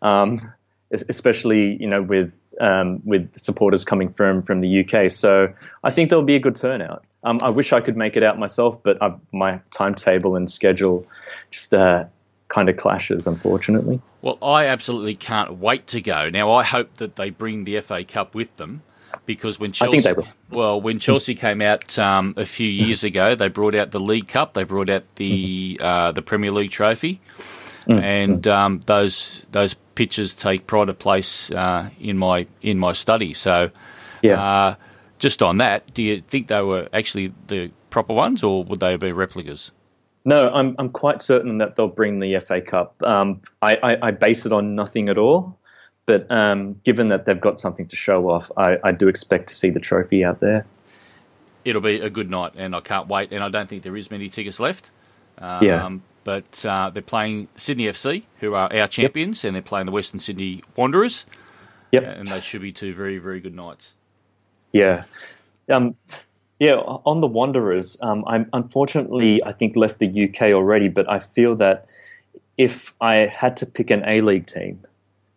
um, 0.00 0.52
especially 0.90 1.76
you 1.80 1.88
know 1.88 2.02
with 2.02 2.32
um, 2.60 3.00
with 3.04 3.42
supporters 3.42 3.84
coming 3.84 4.08
from 4.08 4.42
from 4.42 4.60
the 4.60 4.84
UK. 4.84 5.10
So 5.10 5.52
I 5.82 5.90
think 5.90 6.10
there'll 6.10 6.24
be 6.24 6.36
a 6.36 6.40
good 6.40 6.56
turnout. 6.56 7.04
Um, 7.24 7.38
I 7.40 7.50
wish 7.50 7.72
I 7.72 7.80
could 7.80 7.96
make 7.96 8.16
it 8.16 8.24
out 8.24 8.38
myself, 8.38 8.82
but 8.82 9.00
I, 9.00 9.14
my 9.30 9.60
timetable 9.70 10.34
and 10.34 10.50
schedule 10.50 11.06
just 11.52 11.72
uh, 11.72 12.06
kind 12.48 12.68
of 12.68 12.76
clashes, 12.76 13.26
unfortunately. 13.26 14.00
Well, 14.22 14.38
I 14.42 14.66
absolutely 14.66 15.14
can't 15.14 15.58
wait 15.58 15.86
to 15.88 16.00
go. 16.00 16.28
Now, 16.30 16.52
I 16.52 16.64
hope 16.64 16.94
that 16.94 17.14
they 17.16 17.30
bring 17.30 17.62
the 17.64 17.80
FA 17.80 18.04
Cup 18.04 18.34
with 18.34 18.56
them 18.56 18.82
because 19.26 19.58
when 19.58 19.72
Chelsea, 19.72 19.98
I 19.98 20.02
think 20.02 20.04
they 20.04 20.12
will. 20.12 20.28
Well, 20.50 20.80
when 20.80 20.98
Chelsea 20.98 21.34
came 21.34 21.62
out 21.62 21.98
um, 21.98 22.34
a 22.36 22.46
few 22.46 22.68
years 22.68 23.04
ago, 23.04 23.34
they 23.34 23.48
brought 23.48 23.74
out 23.74 23.90
the 23.90 24.00
League 24.00 24.28
Cup, 24.28 24.54
they 24.54 24.64
brought 24.64 24.90
out 24.90 25.04
the 25.16 25.80
uh, 25.82 26.12
the 26.12 26.22
Premier 26.22 26.50
League 26.50 26.70
trophy, 26.70 27.20
mm. 27.86 28.02
and 28.02 28.46
um, 28.48 28.82
those 28.86 29.46
those 29.52 29.74
pictures 29.94 30.34
take 30.34 30.66
pride 30.66 30.88
of 30.88 30.98
place 30.98 31.50
uh, 31.50 31.90
in 32.00 32.18
my 32.18 32.46
in 32.60 32.78
my 32.78 32.92
study. 32.92 33.32
So, 33.34 33.70
yeah. 34.22 34.42
Uh, 34.42 34.74
just 35.22 35.40
on 35.40 35.58
that, 35.58 35.94
do 35.94 36.02
you 36.02 36.20
think 36.20 36.48
they 36.48 36.60
were 36.60 36.88
actually 36.92 37.32
the 37.46 37.70
proper 37.90 38.12
ones, 38.12 38.42
or 38.42 38.64
would 38.64 38.80
they 38.80 38.96
be 38.96 39.12
replicas? 39.12 39.70
No, 40.24 40.50
I'm 40.50 40.74
I'm 40.78 40.88
quite 40.88 41.22
certain 41.22 41.58
that 41.58 41.76
they'll 41.76 41.86
bring 41.86 42.18
the 42.18 42.40
FA 42.40 42.60
Cup. 42.60 43.00
Um, 43.04 43.40
I, 43.62 43.76
I, 43.82 44.08
I, 44.08 44.10
base 44.10 44.46
it 44.46 44.52
on 44.52 44.74
nothing 44.74 45.08
at 45.08 45.18
all, 45.18 45.56
but 46.06 46.30
um, 46.30 46.80
given 46.84 47.08
that 47.08 47.26
they've 47.26 47.40
got 47.40 47.60
something 47.60 47.86
to 47.88 47.96
show 47.96 48.28
off, 48.28 48.50
I, 48.56 48.78
I 48.82 48.92
do 48.92 49.08
expect 49.08 49.48
to 49.48 49.54
see 49.54 49.70
the 49.70 49.80
trophy 49.80 50.24
out 50.24 50.40
there. 50.40 50.66
It'll 51.64 51.82
be 51.82 52.00
a 52.00 52.10
good 52.10 52.30
night, 52.30 52.52
and 52.56 52.74
I 52.74 52.80
can't 52.80 53.08
wait. 53.08 53.32
And 53.32 53.42
I 53.42 53.48
don't 53.48 53.68
think 53.68 53.82
there 53.82 53.96
is 53.96 54.10
many 54.10 54.28
tickets 54.28 54.58
left. 54.58 54.90
Um, 55.38 55.64
yeah. 55.64 55.90
But 56.24 56.64
uh, 56.64 56.90
they're 56.90 57.02
playing 57.02 57.48
Sydney 57.56 57.84
FC, 57.84 58.24
who 58.40 58.54
are 58.54 58.72
our 58.72 58.88
champions, 58.88 59.42
yep. 59.42 59.48
and 59.48 59.54
they're 59.54 59.62
playing 59.62 59.86
the 59.86 59.92
Western 59.92 60.20
Sydney 60.20 60.62
Wanderers. 60.76 61.26
Yep. 61.92 62.04
And 62.04 62.28
they 62.28 62.40
should 62.40 62.62
be 62.62 62.72
two 62.72 62.94
very, 62.94 63.18
very 63.18 63.40
good 63.40 63.54
nights. 63.54 63.94
Yeah. 64.72 65.04
Um, 65.68 65.94
yeah, 66.58 66.74
on 66.74 67.20
the 67.20 67.26
Wanderers, 67.26 67.98
um, 68.02 68.24
I'm 68.26 68.48
unfortunately, 68.52 69.40
I 69.44 69.52
think, 69.52 69.76
left 69.76 69.98
the 69.98 70.28
UK 70.28 70.52
already, 70.52 70.88
but 70.88 71.10
I 71.10 71.18
feel 71.18 71.56
that 71.56 71.86
if 72.56 72.94
I 73.00 73.14
had 73.14 73.56
to 73.58 73.66
pick 73.66 73.90
an 73.90 74.04
A 74.06 74.20
League 74.20 74.46
team, 74.46 74.80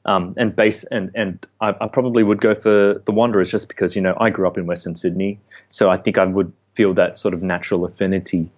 um, 0.06 0.34
and 0.38 0.56
base 0.56 0.84
and 0.86 1.12
and 1.16 1.46
I, 1.60 1.76
I, 1.82 1.88
probably 1.88 2.24
would 2.24 2.40
go 2.40 2.54
for 2.54 3.02
the 3.06 3.12
Wanderers 3.12 3.52
just 3.52 3.68
because 3.68 3.96
you 3.96 4.02
know 4.02 4.16
I 4.20 4.30
grew 4.30 4.48
up 4.48 4.58
in 4.58 4.66
Western 4.68 4.96
Sydney, 4.96 5.40
so 5.68 5.90
I 5.90 5.98
think 5.98 6.18
I 6.18 6.26
would 6.26 6.54
feel 6.74 6.94
that 6.94 7.18
sort 7.18 7.34
of 7.34 7.42
natural 7.42 7.86
affinity 7.86 8.50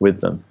with 0.00 0.20
them. 0.20 0.44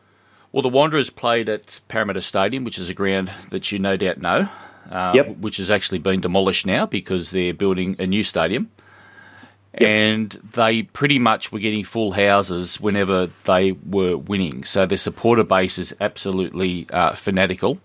Well, 0.51 0.61
the 0.61 0.69
Wanderers 0.69 1.09
played 1.09 1.49
at 1.49 1.81
Parramatta 1.89 2.21
Stadium, 2.21 2.63
which 2.63 2.79
is 2.79 2.89
a 2.89 2.93
ground 2.93 3.29
that 3.49 3.71
you 3.71 3.79
no 3.79 3.97
doubt 3.97 4.19
know, 4.19 4.47
uh, 4.89 5.11
yep. 5.13 5.37
which 5.37 5.57
has 5.57 5.69
actually 5.69 5.99
been 5.99 6.21
demolished 6.21 6.65
now 6.65 6.85
because 6.85 7.31
they're 7.31 7.53
building 7.53 7.97
a 7.99 8.07
new 8.07 8.23
stadium. 8.23 8.71
Yep. 9.77 9.89
And 9.89 10.31
they 10.53 10.83
pretty 10.83 11.19
much 11.19 11.51
were 11.51 11.59
getting 11.59 11.83
full 11.83 12.13
houses 12.13 12.79
whenever 12.79 13.29
they 13.43 13.73
were 13.73 14.15
winning. 14.15 14.63
So 14.63 14.85
their 14.85 14.97
supporter 14.97 15.43
base 15.43 15.77
is 15.77 15.93
absolutely 15.99 16.87
uh, 16.89 17.15
fanatical. 17.15 17.81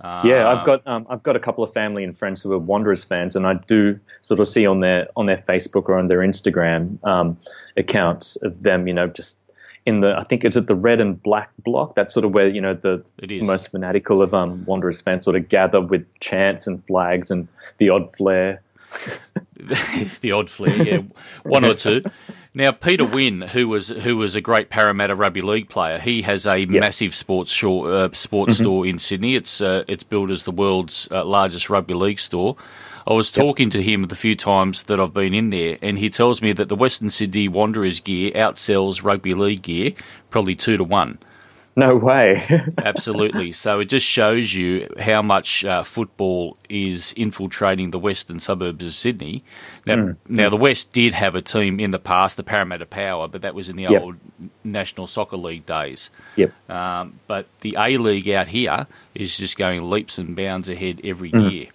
Uh, 0.00 0.22
yeah, 0.24 0.48
I've 0.48 0.66
got 0.66 0.82
um, 0.86 1.06
I've 1.08 1.22
got 1.22 1.36
a 1.36 1.40
couple 1.40 1.64
of 1.64 1.72
family 1.72 2.04
and 2.04 2.16
friends 2.16 2.42
who 2.42 2.52
are 2.52 2.58
Wanderers 2.58 3.02
fans, 3.02 3.34
and 3.34 3.46
I 3.46 3.54
do 3.54 3.98
sort 4.20 4.40
of 4.40 4.48
see 4.48 4.66
on 4.66 4.80
their 4.80 5.08
on 5.16 5.26
their 5.26 5.42
Facebook 5.48 5.88
or 5.88 5.98
on 5.98 6.08
their 6.08 6.18
Instagram 6.18 7.02
um, 7.04 7.38
accounts 7.76 8.36
of 8.36 8.62
them, 8.62 8.86
you 8.86 8.92
know, 8.92 9.06
just 9.06 9.40
in 9.86 10.00
the 10.00 10.14
I 10.14 10.24
think 10.24 10.44
is 10.44 10.56
it 10.56 10.66
the 10.66 10.74
red 10.74 11.00
and 11.00 11.22
black 11.22 11.50
block. 11.64 11.94
That's 11.94 12.12
sort 12.12 12.26
of 12.26 12.34
where 12.34 12.48
you 12.48 12.60
know 12.60 12.74
the 12.74 13.02
most 13.42 13.70
fanatical 13.70 14.20
of 14.20 14.34
um, 14.34 14.66
Wanderers 14.66 15.00
fans 15.00 15.24
sort 15.24 15.36
of 15.36 15.48
gather 15.48 15.80
with 15.80 16.06
chants 16.20 16.66
and 16.66 16.84
flags 16.86 17.30
and 17.30 17.48
the 17.78 17.88
odd 17.88 18.14
flare. 18.14 18.60
the 19.56 20.32
odd 20.32 20.50
flare, 20.50 20.82
yeah, 20.82 21.02
one 21.44 21.64
or 21.64 21.74
two. 21.74 22.02
Now, 22.56 22.72
Peter 22.72 23.04
Wynn, 23.16 23.42
who 23.42 23.68
was 23.68 23.88
who 23.88 24.16
was 24.16 24.34
a 24.34 24.40
great 24.40 24.70
Parramatta 24.70 25.14
rugby 25.14 25.42
league 25.42 25.68
player, 25.68 25.98
he 25.98 26.22
has 26.22 26.46
a 26.46 26.58
yep. 26.58 26.68
massive 26.70 27.14
sports 27.14 27.52
shore, 27.52 27.92
uh, 27.92 28.08
sports 28.12 28.54
mm-hmm. 28.54 28.62
store 28.62 28.86
in 28.86 28.98
Sydney. 28.98 29.36
It's 29.36 29.60
uh, 29.60 29.84
it's 29.86 30.02
built 30.02 30.30
as 30.30 30.44
the 30.44 30.52
world's 30.52 31.06
uh, 31.10 31.22
largest 31.22 31.68
rugby 31.68 31.92
league 31.92 32.18
store. 32.18 32.56
I 33.06 33.12
was 33.12 33.30
talking 33.30 33.66
yep. 33.66 33.72
to 33.72 33.82
him 33.82 34.04
the 34.04 34.16
few 34.16 34.34
times 34.34 34.84
that 34.84 34.98
I've 34.98 35.12
been 35.12 35.34
in 35.34 35.50
there, 35.50 35.76
and 35.82 35.98
he 35.98 36.08
tells 36.08 36.40
me 36.40 36.52
that 36.54 36.70
the 36.70 36.74
Western 36.74 37.10
Sydney 37.10 37.46
Wanderers 37.46 38.00
gear 38.00 38.32
outsells 38.32 39.04
rugby 39.04 39.34
league 39.34 39.62
gear 39.62 39.92
probably 40.30 40.56
two 40.56 40.78
to 40.78 40.84
one. 40.84 41.18
No 41.78 41.94
way. 41.94 42.42
Absolutely. 42.78 43.52
So 43.52 43.80
it 43.80 43.84
just 43.84 44.06
shows 44.06 44.54
you 44.54 44.88
how 44.98 45.20
much 45.20 45.62
uh, 45.62 45.82
football 45.82 46.56
is 46.70 47.12
infiltrating 47.18 47.90
the 47.90 47.98
western 47.98 48.40
suburbs 48.40 48.84
of 48.84 48.94
Sydney. 48.94 49.44
Now, 49.84 49.96
mm. 49.96 50.16
now 50.26 50.48
the 50.48 50.56
West 50.56 50.92
did 50.92 51.12
have 51.12 51.34
a 51.34 51.42
team 51.42 51.78
in 51.78 51.90
the 51.90 51.98
past, 51.98 52.38
the 52.38 52.42
Parramatta 52.42 52.86
Power, 52.86 53.28
but 53.28 53.42
that 53.42 53.54
was 53.54 53.68
in 53.68 53.76
the 53.76 53.82
yep. 53.82 54.00
old 54.00 54.16
National 54.64 55.06
Soccer 55.06 55.36
League 55.36 55.66
days. 55.66 56.08
Yep. 56.36 56.52
Um, 56.70 57.20
but 57.26 57.46
the 57.60 57.76
A 57.78 57.98
League 57.98 58.30
out 58.30 58.48
here 58.48 58.86
is 59.14 59.36
just 59.36 59.58
going 59.58 59.88
leaps 59.90 60.16
and 60.16 60.34
bounds 60.34 60.70
ahead 60.70 61.02
every 61.04 61.30
mm. 61.30 61.52
year. 61.52 61.66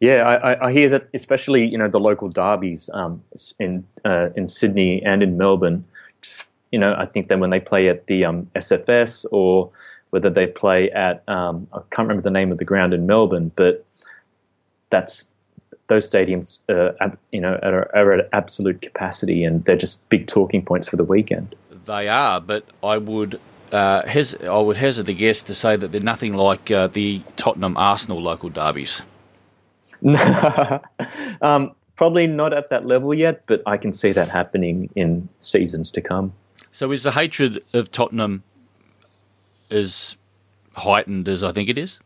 Yeah, 0.00 0.22
I, 0.22 0.68
I, 0.68 0.72
hear 0.72 0.88
that, 0.88 1.08
especially 1.12 1.68
you 1.68 1.76
know 1.76 1.86
the 1.86 2.00
local 2.00 2.30
derbies 2.30 2.88
um, 2.92 3.22
in 3.58 3.86
uh, 4.02 4.30
in 4.34 4.48
Sydney 4.48 5.02
and 5.04 5.22
in 5.22 5.36
Melbourne. 5.36 5.84
Just, 6.22 6.49
you 6.70 6.78
know, 6.78 6.94
I 6.96 7.06
think 7.06 7.28
then 7.28 7.40
when 7.40 7.50
they 7.50 7.60
play 7.60 7.88
at 7.88 8.06
the 8.06 8.26
um, 8.26 8.50
SFS 8.54 9.26
or 9.32 9.70
whether 10.10 10.30
they 10.30 10.46
play 10.46 10.90
at 10.90 11.28
um, 11.28 11.68
I 11.72 11.78
can't 11.90 12.08
remember 12.08 12.22
the 12.22 12.30
name 12.30 12.52
of 12.52 12.58
the 12.58 12.64
ground 12.64 12.94
in 12.94 13.06
Melbourne, 13.06 13.50
but 13.54 13.84
that's 14.90 15.32
those 15.86 16.08
stadiums, 16.08 16.62
uh, 16.68 17.16
you 17.32 17.40
know, 17.40 17.58
are, 17.62 17.94
are 17.94 18.12
at 18.12 18.28
absolute 18.32 18.80
capacity, 18.80 19.44
and 19.44 19.64
they're 19.64 19.76
just 19.76 20.08
big 20.08 20.26
talking 20.26 20.64
points 20.64 20.88
for 20.88 20.96
the 20.96 21.04
weekend. 21.04 21.54
They 21.84 22.08
are, 22.08 22.40
but 22.40 22.64
I 22.82 22.98
would 22.98 23.40
uh, 23.72 24.06
hes- 24.06 24.36
I 24.42 24.58
would 24.58 24.76
hazard 24.76 25.08
a 25.08 25.12
guess 25.12 25.44
to 25.44 25.54
say 25.54 25.76
that 25.76 25.92
they're 25.92 26.00
nothing 26.00 26.34
like 26.34 26.70
uh, 26.70 26.88
the 26.88 27.22
Tottenham 27.36 27.76
Arsenal 27.76 28.20
local 28.20 28.48
derbies. 28.48 29.02
um, 31.42 31.72
probably 31.96 32.26
not 32.26 32.52
at 32.52 32.70
that 32.70 32.86
level 32.86 33.12
yet, 33.12 33.42
but 33.46 33.62
I 33.66 33.76
can 33.76 33.92
see 33.92 34.12
that 34.12 34.28
happening 34.28 34.90
in 34.96 35.28
seasons 35.38 35.90
to 35.92 36.00
come. 36.00 36.32
So, 36.72 36.92
is 36.92 37.02
the 37.02 37.12
hatred 37.12 37.64
of 37.72 37.90
Tottenham 37.90 38.42
as 39.70 40.16
heightened 40.74 41.28
as 41.28 41.42
I 41.42 41.52
think 41.52 41.68
it 41.68 41.78
is? 41.78 41.98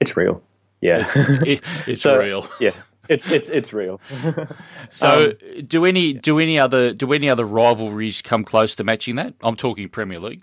It's 0.00 0.16
real. 0.16 0.42
Yeah, 0.80 1.08
it's, 1.14 1.16
it, 1.46 1.62
it's 1.86 2.02
so, 2.02 2.18
real. 2.18 2.48
Yeah, 2.60 2.74
it's 3.08 3.30
it's 3.30 3.48
it's 3.48 3.72
real. 3.72 4.00
so, 4.90 5.30
um, 5.30 5.66
do 5.66 5.84
any 5.84 6.14
do 6.14 6.38
any 6.38 6.58
other 6.58 6.92
do 6.92 7.12
any 7.12 7.28
other 7.28 7.44
rivalries 7.44 8.22
come 8.22 8.44
close 8.44 8.74
to 8.76 8.84
matching 8.84 9.14
that? 9.16 9.34
I'm 9.42 9.56
talking 9.56 9.88
Premier 9.88 10.18
League. 10.18 10.42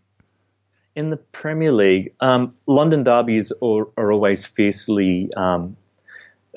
In 0.96 1.10
the 1.10 1.18
Premier 1.18 1.72
League, 1.72 2.14
um, 2.20 2.56
London 2.66 3.04
derbies 3.04 3.52
are, 3.62 3.88
are 3.96 4.12
always 4.12 4.46
fiercely 4.46 5.30
um, 5.38 5.78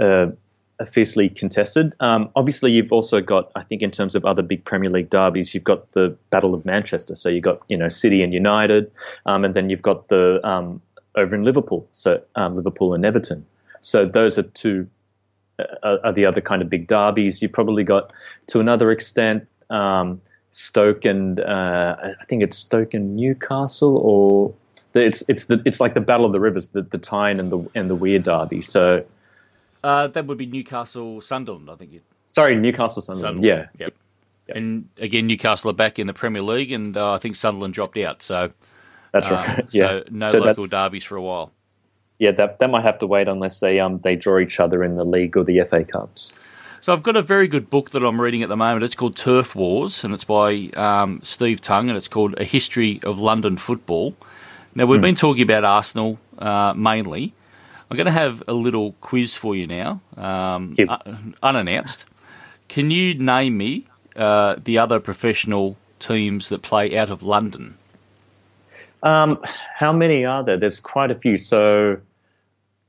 uh, 0.00 0.28
fiercely 0.85 1.29
contested. 1.29 1.95
Um, 2.01 2.31
obviously, 2.35 2.73
you've 2.73 2.92
also 2.92 3.21
got, 3.21 3.51
I 3.55 3.62
think, 3.62 3.83
in 3.83 3.90
terms 3.90 4.14
of 4.14 4.25
other 4.25 4.42
big 4.42 4.64
Premier 4.64 4.90
League 4.90 5.11
derbies, 5.11 5.55
you've 5.55 5.64
got 5.64 5.92
the 5.92 6.16
Battle 6.31 6.55
of 6.55 6.64
Manchester. 6.64 7.14
So 7.14 7.29
you've 7.29 7.45
got, 7.45 7.62
you 7.68 7.77
know, 7.77 7.88
City 7.88 8.23
and 8.23 8.33
United, 8.33 8.90
um, 9.27 9.45
and 9.45 9.55
then 9.55 9.71
you've 9.71 9.83
got 9.83 10.09
the 10.09 10.40
um, 10.47 10.81
over 11.14 11.35
in 11.35 11.45
Liverpool, 11.45 11.88
so 11.92 12.23
um, 12.37 12.57
Liverpool 12.57 12.95
and 12.95 13.05
Everton. 13.05 13.45
So 13.81 14.07
those 14.07 14.38
are 14.38 14.45
two 14.45 14.88
uh, 15.59 15.97
are 16.05 16.12
the 16.12 16.27
other 16.27 16.40
kind 16.40 16.62
of 16.62 16.71
big 16.71 16.87
derbies. 16.87 17.42
You've 17.42 17.53
probably 17.53 17.85
got, 17.85 18.12
to 18.49 18.61
another 18.61 18.90
extent, 18.90 19.47
um, 19.71 20.21
Stoke 20.51 21.05
and 21.07 21.40
uh, 21.40 21.97
I 22.21 22.25
think 22.27 22.42
it's 22.42 22.59
Stoke 22.59 22.92
and 22.92 23.16
Newcastle, 23.16 23.97
or 23.97 24.55
it's 24.95 25.25
it's 25.27 25.47
the 25.47 25.62
it's 25.64 25.81
like 25.81 25.95
the 25.95 26.01
Battle 26.01 26.27
of 26.27 26.33
the 26.33 26.40
Rivers, 26.40 26.68
the, 26.68 26.83
the 26.83 26.99
Tyne 26.99 27.40
and 27.40 27.51
the 27.51 27.71
and 27.75 27.88
the 27.88 27.95
Wear 27.95 28.18
Derby. 28.18 28.61
So 28.61 29.03
Uh, 29.83 30.07
that 30.09 30.27
would 30.27 30.38
be 30.38 30.47
Newcastle 30.47 31.21
Sunderland, 31.21 31.68
I 31.71 31.75
think. 31.77 31.92
you- 31.92 32.01
sorry, 32.27 32.55
Newcastle 32.57 33.03
Sunderland. 33.03 33.38
Sunderland. 33.38 33.68
Yeah, 33.79 33.87
Yep. 33.87 33.95
And 34.57 34.88
again, 35.01 35.27
Newcastle 35.29 35.71
are 35.71 35.75
back 35.75 35.99
in 35.99 36.07
the 36.09 36.12
Premier 36.12 36.42
League, 36.42 36.73
and 36.73 36.97
uh, 36.97 37.12
I 37.12 37.18
think 37.18 37.37
Sunderland 37.37 37.75
dropped 37.75 37.97
out. 37.99 38.23
So, 38.23 38.51
that's 39.12 39.27
um, 39.29 39.35
right. 39.35 39.64
yeah, 39.71 39.81
so 39.81 40.05
no 40.11 40.27
So 40.27 40.40
that- 40.40 40.47
local 40.47 40.66
derbies 40.66 41.05
for 41.05 41.16
a 41.16 41.23
while. 41.23 41.53
yeah, 42.18 42.33
that 42.33 42.59
that 42.59 42.68
might 42.71 42.83
have 42.83 42.99
to 42.99 43.07
wait 43.07 43.29
unless 43.29 43.61
they 43.61 43.79
um 43.81 43.99
they 44.01 44.16
draw 44.16 44.38
each 44.40 44.59
other 44.61 44.83
in 44.85 44.97
the 44.97 45.05
league 45.05 45.37
or 45.37 45.45
the 45.45 45.61
FA 45.71 45.85
Cups. 45.85 46.33
So 46.81 46.92
I've 46.92 47.05
got 47.05 47.14
a 47.16 47.23
very 47.23 47.47
good 47.47 47.71
book 47.71 47.90
that 47.90 48.03
I'm 48.03 48.21
reading 48.21 48.42
at 48.42 48.49
the 48.49 48.57
moment. 48.57 48.83
It's 48.83 48.97
called 48.97 49.14
Turf 49.16 49.55
Wars, 49.55 50.03
and 50.03 50.12
it's 50.12 50.25
by 50.25 50.71
um, 50.75 51.21
Steve 51.23 51.61
Tongue, 51.61 51.88
and 51.88 51.97
it's 51.97 52.09
called 52.09 52.35
A 52.38 52.45
History 52.45 53.01
of 53.05 53.21
London 53.21 53.57
Football. 53.57 54.16
Now 54.75 54.87
we've 54.87 55.01
been 55.01 55.14
talking 55.14 55.42
about 55.45 55.62
Arsenal 55.64 56.18
uh, 56.38 56.75
mainly. 56.77 57.33
I'm 57.92 57.96
going 57.96 58.07
to 58.07 58.12
have 58.12 58.42
a 58.48 58.55
little 58.55 58.92
quiz 59.02 59.35
for 59.37 59.55
you 59.55 59.66
now, 59.66 60.00
um, 60.16 60.74
Yep. 60.78 60.88
uh, 60.88 61.14
unannounced. 61.42 62.07
Can 62.68 62.90
you 62.90 63.12
name 63.12 63.59
me 63.59 63.87
uh, 64.16 64.57
the 64.64 64.78
other 64.78 64.98
professional 64.98 65.76
teams 65.98 66.48
that 66.48 66.62
play 66.62 66.96
out 66.96 67.11
of 67.11 67.22
London? 67.22 67.76
Um, 69.02 69.38
how 69.76 69.92
many 69.92 70.24
are 70.24 70.42
there? 70.42 70.57
There's 70.57 70.81
quite 70.81 71.11
a 71.11 71.14
few. 71.14 71.37
So, 71.37 71.98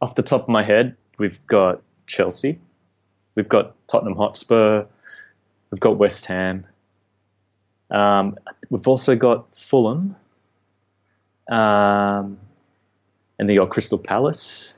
off 0.01 0.15
the 0.15 0.23
top 0.23 0.43
of 0.43 0.47
my 0.47 0.63
head, 0.63 0.95
we've 1.17 1.45
got 1.47 1.81
Chelsea, 2.07 2.57
we've 3.35 3.49
got 3.49 3.75
Tottenham 3.87 4.15
Hotspur, 4.15 4.85
we've 5.69 5.81
got 5.81 5.97
West 5.97 6.27
Ham, 6.27 6.65
um, 7.91 8.37
we've 8.69 8.87
also 8.87 9.17
got 9.17 9.53
Fulham, 9.53 10.15
um, 11.49 12.37
and 13.37 13.49
then 13.49 13.49
you've 13.49 13.65
got 13.65 13.71
Crystal 13.71 13.97
Palace. 13.97 14.77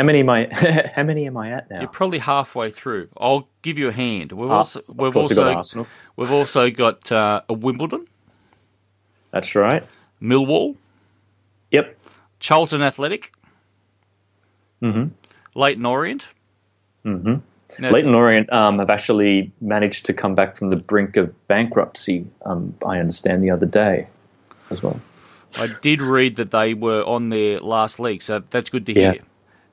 How 0.00 0.04
many 0.06 0.20
am 0.20 0.30
I? 0.30 0.48
how 0.96 1.02
many 1.02 1.26
am 1.26 1.36
I 1.36 1.50
at 1.50 1.70
now? 1.70 1.80
You're 1.80 1.88
probably 1.90 2.20
halfway 2.20 2.70
through. 2.70 3.08
I'll 3.18 3.46
give 3.60 3.78
you 3.78 3.88
a 3.88 3.92
hand. 3.92 4.32
We've 4.32 4.50
Ah, 4.50 4.54
also 4.56 4.80
we've 4.88 5.14
also 5.14 5.34
got 5.34 5.56
Arsenal. 5.56 5.86
we've 6.16 6.30
also 6.32 6.70
got 6.70 7.12
uh, 7.12 7.42
a 7.50 7.52
Wimbledon, 7.52 8.06
That's 9.30 9.54
right. 9.54 9.84
Millwall, 10.22 10.76
Yep. 11.70 11.98
Charlton 12.38 12.80
Athletic, 12.80 13.30
Mm-hmm. 14.80 15.08
Leyton 15.54 15.84
Orient. 15.84 16.32
Mm-hmm. 17.04 17.34
Now, 17.82 17.90
Leyton 17.90 18.14
Orient 18.14 18.50
um, 18.50 18.78
have 18.78 18.88
actually 18.88 19.52
managed 19.60 20.06
to 20.06 20.14
come 20.14 20.34
back 20.34 20.56
from 20.56 20.70
the 20.70 20.76
brink 20.76 21.18
of 21.18 21.46
bankruptcy. 21.46 22.24
Um, 22.46 22.74
I 22.86 23.00
understand 23.00 23.44
the 23.44 23.50
other 23.50 23.66
day, 23.66 24.06
as 24.70 24.82
well. 24.82 24.98
I 25.58 25.68
did 25.82 26.00
read 26.00 26.36
that 26.36 26.52
they 26.52 26.72
were 26.72 27.04
on 27.04 27.28
their 27.28 27.60
last 27.60 28.00
league, 28.00 28.22
so 28.22 28.42
that's 28.48 28.70
good 28.70 28.86
to 28.86 28.94
hear. 28.94 29.16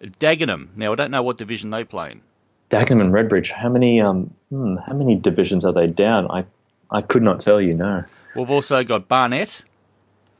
Dagenham. 0.02 0.70
Now 0.76 0.92
I 0.92 0.96
don't 0.96 1.12
know 1.12 1.24
what 1.24 1.38
division 1.38 1.70
they 1.70 1.84
play 1.84 2.12
in. 2.12 2.22
Dagenham 2.70 3.02
and 3.02 3.14
Redbridge. 3.14 3.52
How 3.52 3.70
many? 3.70 4.02
Um, 4.02 4.34
hmm, 4.50 4.76
how 4.78 4.94
many 4.94 5.16
divisions 5.16 5.64
are 5.66 5.74
they 5.74 5.88
down? 5.88 6.30
I, 6.30 6.46
I 6.92 7.02
could 7.02 7.24
not 7.24 7.40
tell 7.40 7.62
you. 7.62 7.74
No. 7.74 8.04
We've 8.36 8.50
also 8.50 8.84
got 8.84 9.08
Barnet, 9.08 9.64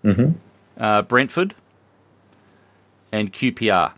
Mm-hmm. 0.04 0.34
uh, 0.82 1.02
Brentford, 1.04 1.56
and 3.12 3.32
QPR. 3.32 3.94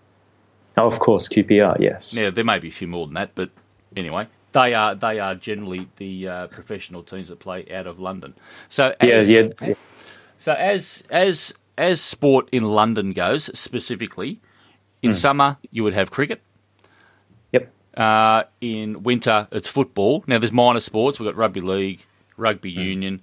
Oh, 0.78 0.88
of 0.88 1.00
course, 1.00 1.28
QPR. 1.28 1.80
Yes. 1.80 2.14
Now 2.16 2.30
there 2.32 2.44
may 2.46 2.60
be 2.60 2.70
a 2.70 2.72
few 2.72 2.88
more 2.88 3.06
than 3.08 3.16
that, 3.16 3.32
but 3.36 3.50
anyway, 3.98 4.28
they 4.54 4.74
are 4.74 4.96
they 4.96 5.20
are 5.20 5.36
generally 5.36 5.88
the 5.98 6.28
uh, 6.28 6.48
professional 6.48 7.04
teams 7.04 7.30
that 7.30 7.40
play 7.40 7.68
out 7.74 7.88
of 7.88 8.00
London. 8.00 8.34
So 8.70 8.94
Yeah, 9.04 9.22
yeah, 9.22 9.50
yeah. 9.62 9.74
So 10.38 10.54
as 10.54 11.04
as 11.10 11.54
as 11.78 12.00
sport 12.02 12.48
in 12.52 12.64
London 12.64 13.10
goes 13.10 13.50
specifically, 13.58 14.40
in 15.02 15.14
summer 15.14 15.58
you 15.72 15.84
would 15.84 15.94
have 15.94 16.12
cricket. 16.12 16.42
Yep. 17.52 17.72
Uh, 17.96 18.44
in 18.62 19.04
winter, 19.04 19.48
it's 19.52 19.68
football. 19.68 20.24
Now, 20.28 20.40
there's 20.40 20.52
minor 20.52 20.80
sports. 20.80 21.20
We've 21.20 21.28
got 21.28 21.36
rugby 21.36 21.62
league, 21.62 22.04
rugby 22.38 22.72
union. 22.72 23.22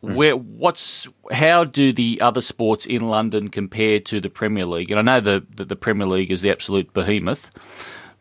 Where 0.00 0.36
what's 0.36 1.06
how 1.30 1.62
do 1.62 1.92
the 1.92 2.20
other 2.20 2.40
sports 2.40 2.86
in 2.86 3.02
London 3.08 3.48
compare 3.48 4.00
to 4.00 4.20
the 4.20 4.28
Premier 4.28 4.66
League? 4.66 4.90
And 4.90 4.98
I 4.98 5.02
know 5.02 5.20
the 5.20 5.46
the, 5.54 5.64
the 5.64 5.76
Premier 5.76 6.08
League 6.08 6.32
is 6.32 6.42
the 6.42 6.50
absolute 6.50 6.92
behemoth, 6.92 7.50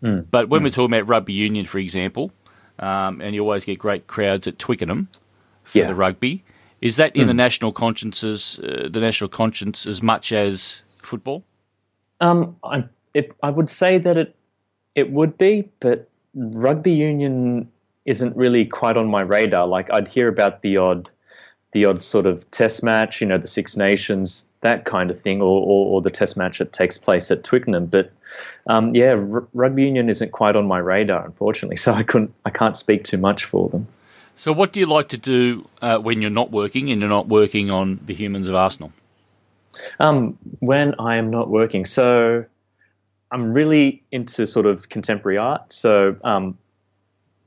but 0.02 0.48
when 0.50 0.62
we're 0.62 0.70
talking 0.70 0.94
about 0.94 1.08
rugby 1.08 1.34
union, 1.34 1.66
for 1.66 1.80
example, 1.80 2.32
um, 2.78 3.20
and 3.20 3.34
you 3.34 3.42
always 3.42 3.66
get 3.66 3.80
great 3.80 4.06
crowds 4.06 4.48
at 4.48 4.60
Twickenham 4.60 5.10
for 5.64 5.80
Yeah. 5.80 5.88
the 5.88 5.96
rugby, 5.96 6.44
is 6.82 6.98
that 6.98 7.16
in 7.16 7.26
the 7.28 7.34
national 7.34 7.72
consciences, 7.72 8.60
uh, 8.60 8.88
the 8.88 9.00
national 9.00 9.30
conscience 9.30 9.88
as 9.88 10.04
much 10.04 10.32
as 10.32 10.84
football? 11.02 11.44
Um, 12.22 12.56
I 12.64 12.86
it, 13.14 13.36
I 13.44 13.50
would 13.50 13.70
say 13.70 13.98
that 13.98 14.18
it 14.18 14.36
it 14.96 15.12
would 15.12 15.38
be, 15.38 15.70
but 15.80 16.10
rugby 16.34 16.92
union 16.92 17.70
isn't 18.06 18.36
really 18.36 18.66
quite 18.66 18.98
on 18.98 19.08
my 19.08 19.22
radar. 19.22 19.68
Like 19.68 19.92
I'd 19.92 20.08
hear 20.08 20.28
about 20.28 20.62
the 20.62 20.78
odd 20.78 21.10
the 21.74 21.86
odd 21.86 22.04
sort 22.04 22.26
of 22.26 22.50
test 22.52 22.84
match, 22.84 23.22
you 23.22 23.28
know, 23.28 23.38
the 23.38 23.48
Six 23.48 23.78
Nations, 23.78 24.50
that 24.62 24.86
kind 24.86 25.10
of 25.10 25.20
thing, 25.22 25.42
or 25.42 25.62
or, 25.62 25.96
or 25.96 26.02
the 26.02 26.10
test 26.10 26.38
match 26.38 26.60
that 26.60 26.72
takes 26.72 26.98
place 26.98 27.32
at 27.32 27.44
Twickenham. 27.44 27.88
But 27.88 28.12
um, 28.68 28.96
yeah, 28.96 29.16
r- 29.16 29.48
rugby 29.54 29.84
union 29.84 30.10
isn't 30.10 30.32
quite 30.32 30.56
on 30.56 30.68
my 30.68 30.78
radar, 30.80 31.26
unfortunately. 31.26 31.78
So 31.82 31.94
I 31.94 32.04
couldn't 32.04 32.34
I 32.46 32.50
can't 32.52 32.78
speak 32.78 33.04
too 33.04 33.18
much 33.18 33.46
for 33.46 33.68
them. 33.70 33.88
So, 34.36 34.52
what 34.52 34.74
do 34.74 34.80
you 34.80 34.86
like 34.86 35.10
to 35.10 35.18
do 35.18 35.68
uh, 35.82 35.98
when 35.98 36.22
you're 36.22 36.32
not 36.32 36.52
working 36.52 36.90
and 36.90 37.02
you're 37.02 37.10
not 37.10 37.28
working 37.28 37.70
on 37.70 38.00
the 38.06 38.14
humans 38.14 38.48
of 38.48 38.56
Arsenal? 38.56 38.92
Um, 40.00 40.38
when 40.60 40.96
I 41.00 41.18
am 41.18 41.30
not 41.32 41.50
working, 41.50 41.86
so 41.86 42.46
I'm 43.32 43.54
really 43.54 44.04
into 44.12 44.46
sort 44.46 44.66
of 44.66 44.90
contemporary 44.90 45.38
art. 45.38 45.72
So 45.74 46.18
um, 46.24 46.58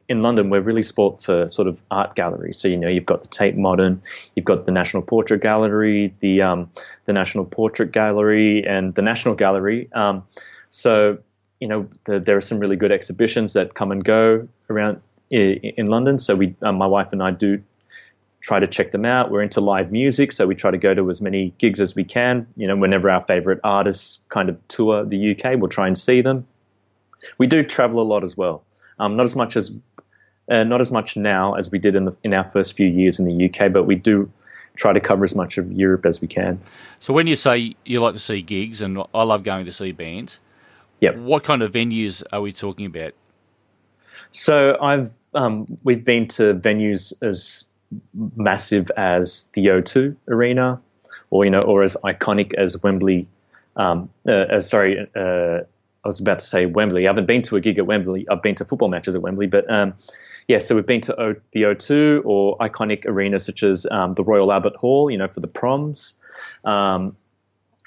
in 0.09 0.23
London, 0.23 0.51
we're 0.51 0.61
really 0.61 0.83
sport 0.83 1.23
for 1.23 1.49
sort 1.49 1.69
of 1.69 1.79
art 1.91 2.15
galleries. 2.15 2.59
So 2.59 2.69
you 2.69 2.77
know, 2.77 2.89
you've 2.89 3.07
got 3.07 3.23
the 3.23 3.29
Tate 3.29 3.57
Modern, 3.57 4.03
you've 4.35 4.45
got 4.45 4.67
the 4.67 4.73
National 4.73 5.03
Portrait 5.03 5.41
Gallery, 5.43 6.15
the 6.21 6.43
um, 6.43 6.71
the 7.07 7.13
National 7.13 7.45
Portrait 7.45 7.93
Gallery, 7.93 8.67
and 8.67 8.95
the 8.95 9.03
National 9.03 9.35
Gallery. 9.35 9.91
Um, 9.93 10.25
so 10.71 11.19
you 11.61 11.69
know, 11.69 11.89
the, 12.05 12.19
there 12.21 12.37
are 12.37 12.43
some 12.43 12.59
really 12.59 12.77
good 12.77 12.93
exhibitions 12.93 13.53
that 13.55 13.75
come 13.75 13.93
and 13.93 14.05
go 14.05 14.49
around 14.69 15.01
i- 15.33 15.37
in 15.77 15.87
London. 15.89 16.19
So 16.19 16.35
we, 16.35 16.55
um, 16.63 16.77
my 16.77 16.87
wife 16.87 17.13
and 17.13 17.23
I, 17.23 17.31
do 17.31 17.63
try 18.45 18.61
to 18.61 18.67
check 18.67 18.93
them 18.93 19.07
out. 19.07 19.31
We're 19.31 19.41
into 19.41 19.63
live 19.63 19.91
music, 19.91 20.31
so 20.31 20.47
we 20.47 20.55
try 20.55 20.71
to 20.71 20.77
go 20.77 20.93
to 20.93 21.09
as 21.09 21.23
many 21.23 21.55
gigs 21.57 21.81
as 21.81 21.95
we 21.95 22.05
can. 22.05 22.47
You 22.57 22.69
know, 22.69 22.77
whenever 22.77 23.09
our 23.09 23.25
favorite 23.25 23.59
artists 23.65 24.23
kind 24.29 24.51
of 24.51 24.69
tour 24.69 25.03
the 25.03 25.31
UK, 25.33 25.59
we'll 25.59 25.71
try 25.71 25.87
and 25.87 25.99
see 25.99 26.21
them. 26.21 26.47
We 27.39 27.47
do 27.47 27.63
travel 27.63 28.03
a 28.03 28.05
lot 28.05 28.23
as 28.23 28.37
well. 28.37 28.63
Um, 28.99 29.17
not 29.17 29.25
as 29.25 29.35
much 29.35 29.57
as 29.57 29.75
uh, 30.51 30.63
not 30.63 30.83
as 30.83 30.93
much 30.93 31.17
now 31.17 31.55
as 31.55 31.71
we 31.71 31.79
did 31.79 31.95
in 31.95 32.05
the 32.05 32.17
in 32.23 32.35
our 32.35 32.45
first 32.45 32.75
few 32.75 32.87
years 32.87 33.19
in 33.19 33.25
the 33.25 33.47
UK, 33.47 33.73
but 33.73 33.85
we 33.85 33.95
do 33.95 34.31
try 34.77 34.93
to 34.93 35.01
cover 35.01 35.25
as 35.25 35.35
much 35.35 35.57
of 35.57 35.73
Europe 35.73 36.05
as 36.05 36.21
we 36.21 36.29
can. 36.29 36.61
So, 36.99 37.15
when 37.15 37.27
you 37.27 37.37
say 37.37 37.75
you 37.87 38.01
like 38.01 38.13
to 38.13 38.21
see 38.21 38.43
gigs, 38.43 38.83
and 38.83 39.03
I 39.15 39.23
love 39.23 39.43
going 39.43 39.65
to 39.65 39.73
see 39.73 39.93
bands, 39.93 40.39
Yep. 41.01 41.17
what 41.17 41.45
kind 41.45 41.63
of 41.63 41.73
venues 41.73 42.23
are 42.31 42.43
we 42.43 42.53
talking 42.53 42.85
about? 42.85 43.15
So 44.33 44.77
I've 44.83 45.13
um, 45.33 45.79
we've 45.83 46.05
been 46.05 46.29
to 46.29 46.55
venues 46.55 47.15
as 47.23 47.65
massive 48.37 48.91
as 48.97 49.49
the 49.55 49.67
O2 49.67 50.17
Arena, 50.29 50.81
or 51.31 51.45
you 51.45 51.51
know, 51.51 51.61
or 51.61 51.83
as 51.83 51.97
iconic 52.05 52.55
as 52.55 52.83
Wembley. 52.83 53.29
Um, 53.77 54.11
uh, 54.29 54.33
uh, 54.33 54.61
sorry, 54.61 55.09
uh, 55.17 55.61
I 56.05 56.09
was 56.09 56.21
about 56.21 56.39
to 56.41 56.45
say 56.45 56.67
Wembley. 56.67 57.07
I 57.07 57.11
haven't 57.11 57.27
been 57.27 57.43
to 57.43 57.57
a 57.57 57.61
gig 57.61 57.79
at 57.79 57.87
Wembley. 57.87 58.27
I've 58.31 58.43
been 58.43 58.55
to 58.57 58.65
football 58.65 58.89
matches 58.89 59.15
at 59.15 59.23
Wembley, 59.23 59.47
but 59.47 59.71
um, 59.71 59.95
yeah. 60.49 60.59
So 60.59 60.75
we've 60.75 60.87
been 60.87 61.01
to 61.03 61.21
o- 61.21 61.37
the 61.53 61.63
O2 61.63 62.23
or 62.25 62.59
iconic 62.59 63.07
arenas 63.07 63.45
such 63.45 63.63
as 63.63 63.87
um, 63.91 64.15
the 64.15 64.23
Royal 64.23 64.53
Albert 64.53 64.77
Hall, 64.77 65.11
you 65.11 65.19
know, 65.19 65.29
for 65.29 65.41
the 65.41 65.49
proms. 65.49 66.21
Um, 66.65 67.17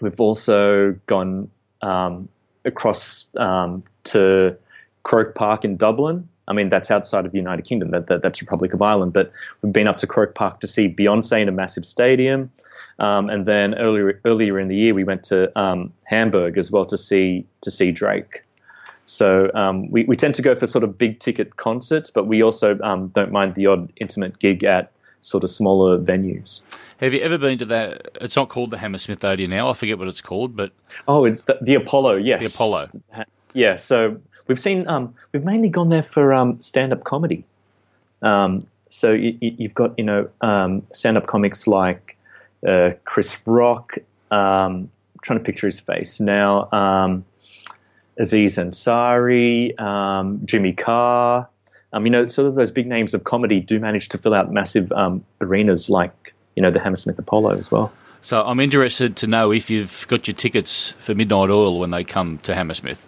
we've 0.02 0.20
also 0.20 0.98
gone 1.06 1.50
um, 1.82 2.30
across 2.66 3.28
um, 3.38 3.84
to 4.06 4.58
Croke 5.04 5.36
Park 5.36 5.64
in 5.64 5.78
Dublin. 5.78 6.28
I 6.48 6.54
mean, 6.54 6.70
that's 6.70 6.90
outside 6.92 7.26
of 7.26 7.32
the 7.32 7.38
United 7.38 7.64
Kingdom. 7.64 7.90
That, 7.90 8.08
that, 8.08 8.22
that's 8.22 8.42
Republic 8.42 8.74
of 8.74 8.82
Ireland. 8.82 9.14
But 9.14 9.32
we've 9.62 9.74
been 9.74 9.88
up 9.88 9.98
to 9.98 10.08
Croke 10.08 10.36
Park 10.36 10.62
to 10.62 10.68
see 10.68 10.88
Beyonce 10.88 11.42
in 11.42 11.50
a 11.50 11.52
massive 11.52 11.86
stadium. 11.86 12.52
Um, 13.00 13.30
and 13.30 13.46
then 13.46 13.76
earlier 13.76 14.20
earlier 14.26 14.60
in 14.60 14.68
the 14.70 14.76
year, 14.76 14.94
we 14.94 15.04
went 15.04 15.24
to 15.26 15.58
um, 15.60 15.94
Hamburg 16.04 16.58
as 16.58 16.72
well 16.72 16.86
to 16.86 16.98
see 16.98 17.46
to 17.62 17.72
see 17.72 17.92
Drake. 17.92 18.44
So 19.06 19.50
um, 19.54 19.90
we, 19.90 20.04
we 20.04 20.18
tend 20.18 20.36
to 20.36 20.42
go 20.42 20.56
for 20.56 20.68
sort 20.68 20.84
of 20.84 20.98
big 20.98 21.20
ticket 21.20 21.56
concerts, 21.56 22.10
but 22.10 22.26
we 22.26 22.44
also 22.44 22.78
um, 22.80 23.08
don't 23.08 23.32
mind 23.32 23.56
the 23.56 23.68
odd 23.68 23.94
intimate 23.98 24.38
gig 24.38 24.66
at 24.66 24.92
sort 25.22 25.44
of 25.44 25.50
smaller 25.50 25.98
venues. 25.98 26.62
Have 26.98 27.14
you 27.14 27.22
ever 27.22 27.38
been 27.38 27.58
to 27.60 27.66
that? 27.66 28.18
It's 28.20 28.36
not 28.36 28.50
called 28.50 28.72
the 28.72 28.78
Hammersmith 28.78 29.24
Odeon 29.24 29.50
now. 29.50 29.70
I 29.70 29.74
forget 29.74 29.98
what 29.98 30.08
it's 30.10 30.22
called, 30.22 30.56
but 30.56 30.72
Oh, 31.08 31.30
the, 31.30 31.58
the 31.62 31.76
Apollo, 31.76 32.18
yes. 32.18 32.42
The 32.42 32.48
Apollo. 32.48 32.90
Yeah, 33.54 33.78
so 33.78 34.20
we've 34.48 34.60
seen, 34.60 34.88
um, 34.88 35.16
we've 35.32 35.44
mainly 35.44 35.70
gone 35.70 35.90
there 35.90 36.04
for 36.04 36.34
um, 36.34 36.62
stand 36.62 36.94
up 36.94 37.04
comedy. 37.04 37.44
Um, 38.22 38.62
so 38.90 39.12
you, 39.12 39.38
you've 39.42 39.74
got 39.74 39.98
you 39.98 40.06
know 40.06 40.30
um, 40.42 40.84
stand-up 40.94 41.28
comics 41.28 41.68
like 41.68 42.18
uh, 42.68 42.92
Chris 43.04 43.38
Rock. 43.46 43.98
Um, 44.32 44.90
trying 45.22 45.40
to 45.40 45.46
picture 45.46 45.68
his 45.68 45.80
face 45.80 46.20
now. 46.20 46.72
Um, 46.72 47.26
Aziz 48.20 48.58
Ansari, 48.58 49.76
Jimmy 50.46 50.74
Carr. 50.74 51.50
You 51.94 52.10
know, 52.10 52.28
sort 52.28 52.48
of 52.48 52.56
those 52.56 52.72
big 52.72 52.88
names 52.88 53.14
of 53.14 53.24
comedy 53.24 53.60
do 53.60 53.80
manage 53.80 54.10
to 54.10 54.18
fill 54.18 54.34
out 54.34 54.52
massive 54.52 54.92
arenas 55.42 55.90
like 55.90 56.34
you 56.56 56.62
know 56.62 56.72
the 56.72 56.80
Hammersmith 56.80 57.18
Apollo 57.18 57.58
as 57.58 57.72
well. 57.72 57.92
So 58.22 58.44
I'm 58.44 58.60
interested 58.60 59.16
to 59.18 59.28
know 59.28 59.52
if 59.52 59.70
you've 59.70 60.06
got 60.08 60.28
your 60.28 60.36
tickets 60.36 60.92
for 61.00 61.16
Midnight 61.16 61.50
Oil 61.50 61.80
when 61.80 61.92
they 61.92 62.04
come 62.04 62.40
to 62.40 62.56
Hammersmith. 62.56 63.08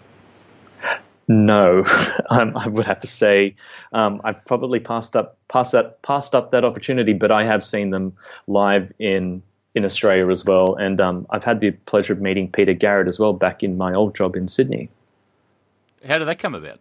No, 1.30 1.86
um, 2.30 2.58
I 2.58 2.68
would 2.68 2.88
have 2.88 3.00
to 3.00 3.08
say 3.08 3.54
um, 3.94 4.20
I've 4.24 4.44
probably 4.44 4.80
passed 4.80 5.16
up 5.16 5.38
passed 5.48 5.72
that 5.72 6.02
passed 6.02 6.36
up 6.36 6.52
that 6.52 6.66
opportunity, 6.66 7.14
but 7.14 7.32
I 7.32 7.46
have 7.46 7.64
seen 7.64 7.92
them 7.92 8.18
live 8.48 8.92
in 9.00 9.44
in 9.76 9.86
Australia 9.86 10.28
as 10.30 10.44
well, 10.44 10.76
and 10.76 11.00
um, 11.00 11.28
I've 11.30 11.44
had 11.44 11.62
the 11.62 11.72
pleasure 11.72 12.14
of 12.14 12.20
meeting 12.20 12.52
Peter 12.52 12.74
Garrett 12.74 13.08
as 13.08 13.20
well 13.20 13.32
back 13.32 13.62
in 13.62 13.78
my 13.78 13.94
old 13.94 14.16
job 14.16 14.36
in 14.36 14.48
Sydney. 14.48 14.90
How 16.06 16.18
did 16.18 16.28
that 16.28 16.40
come 16.40 16.56
about? 16.56 16.80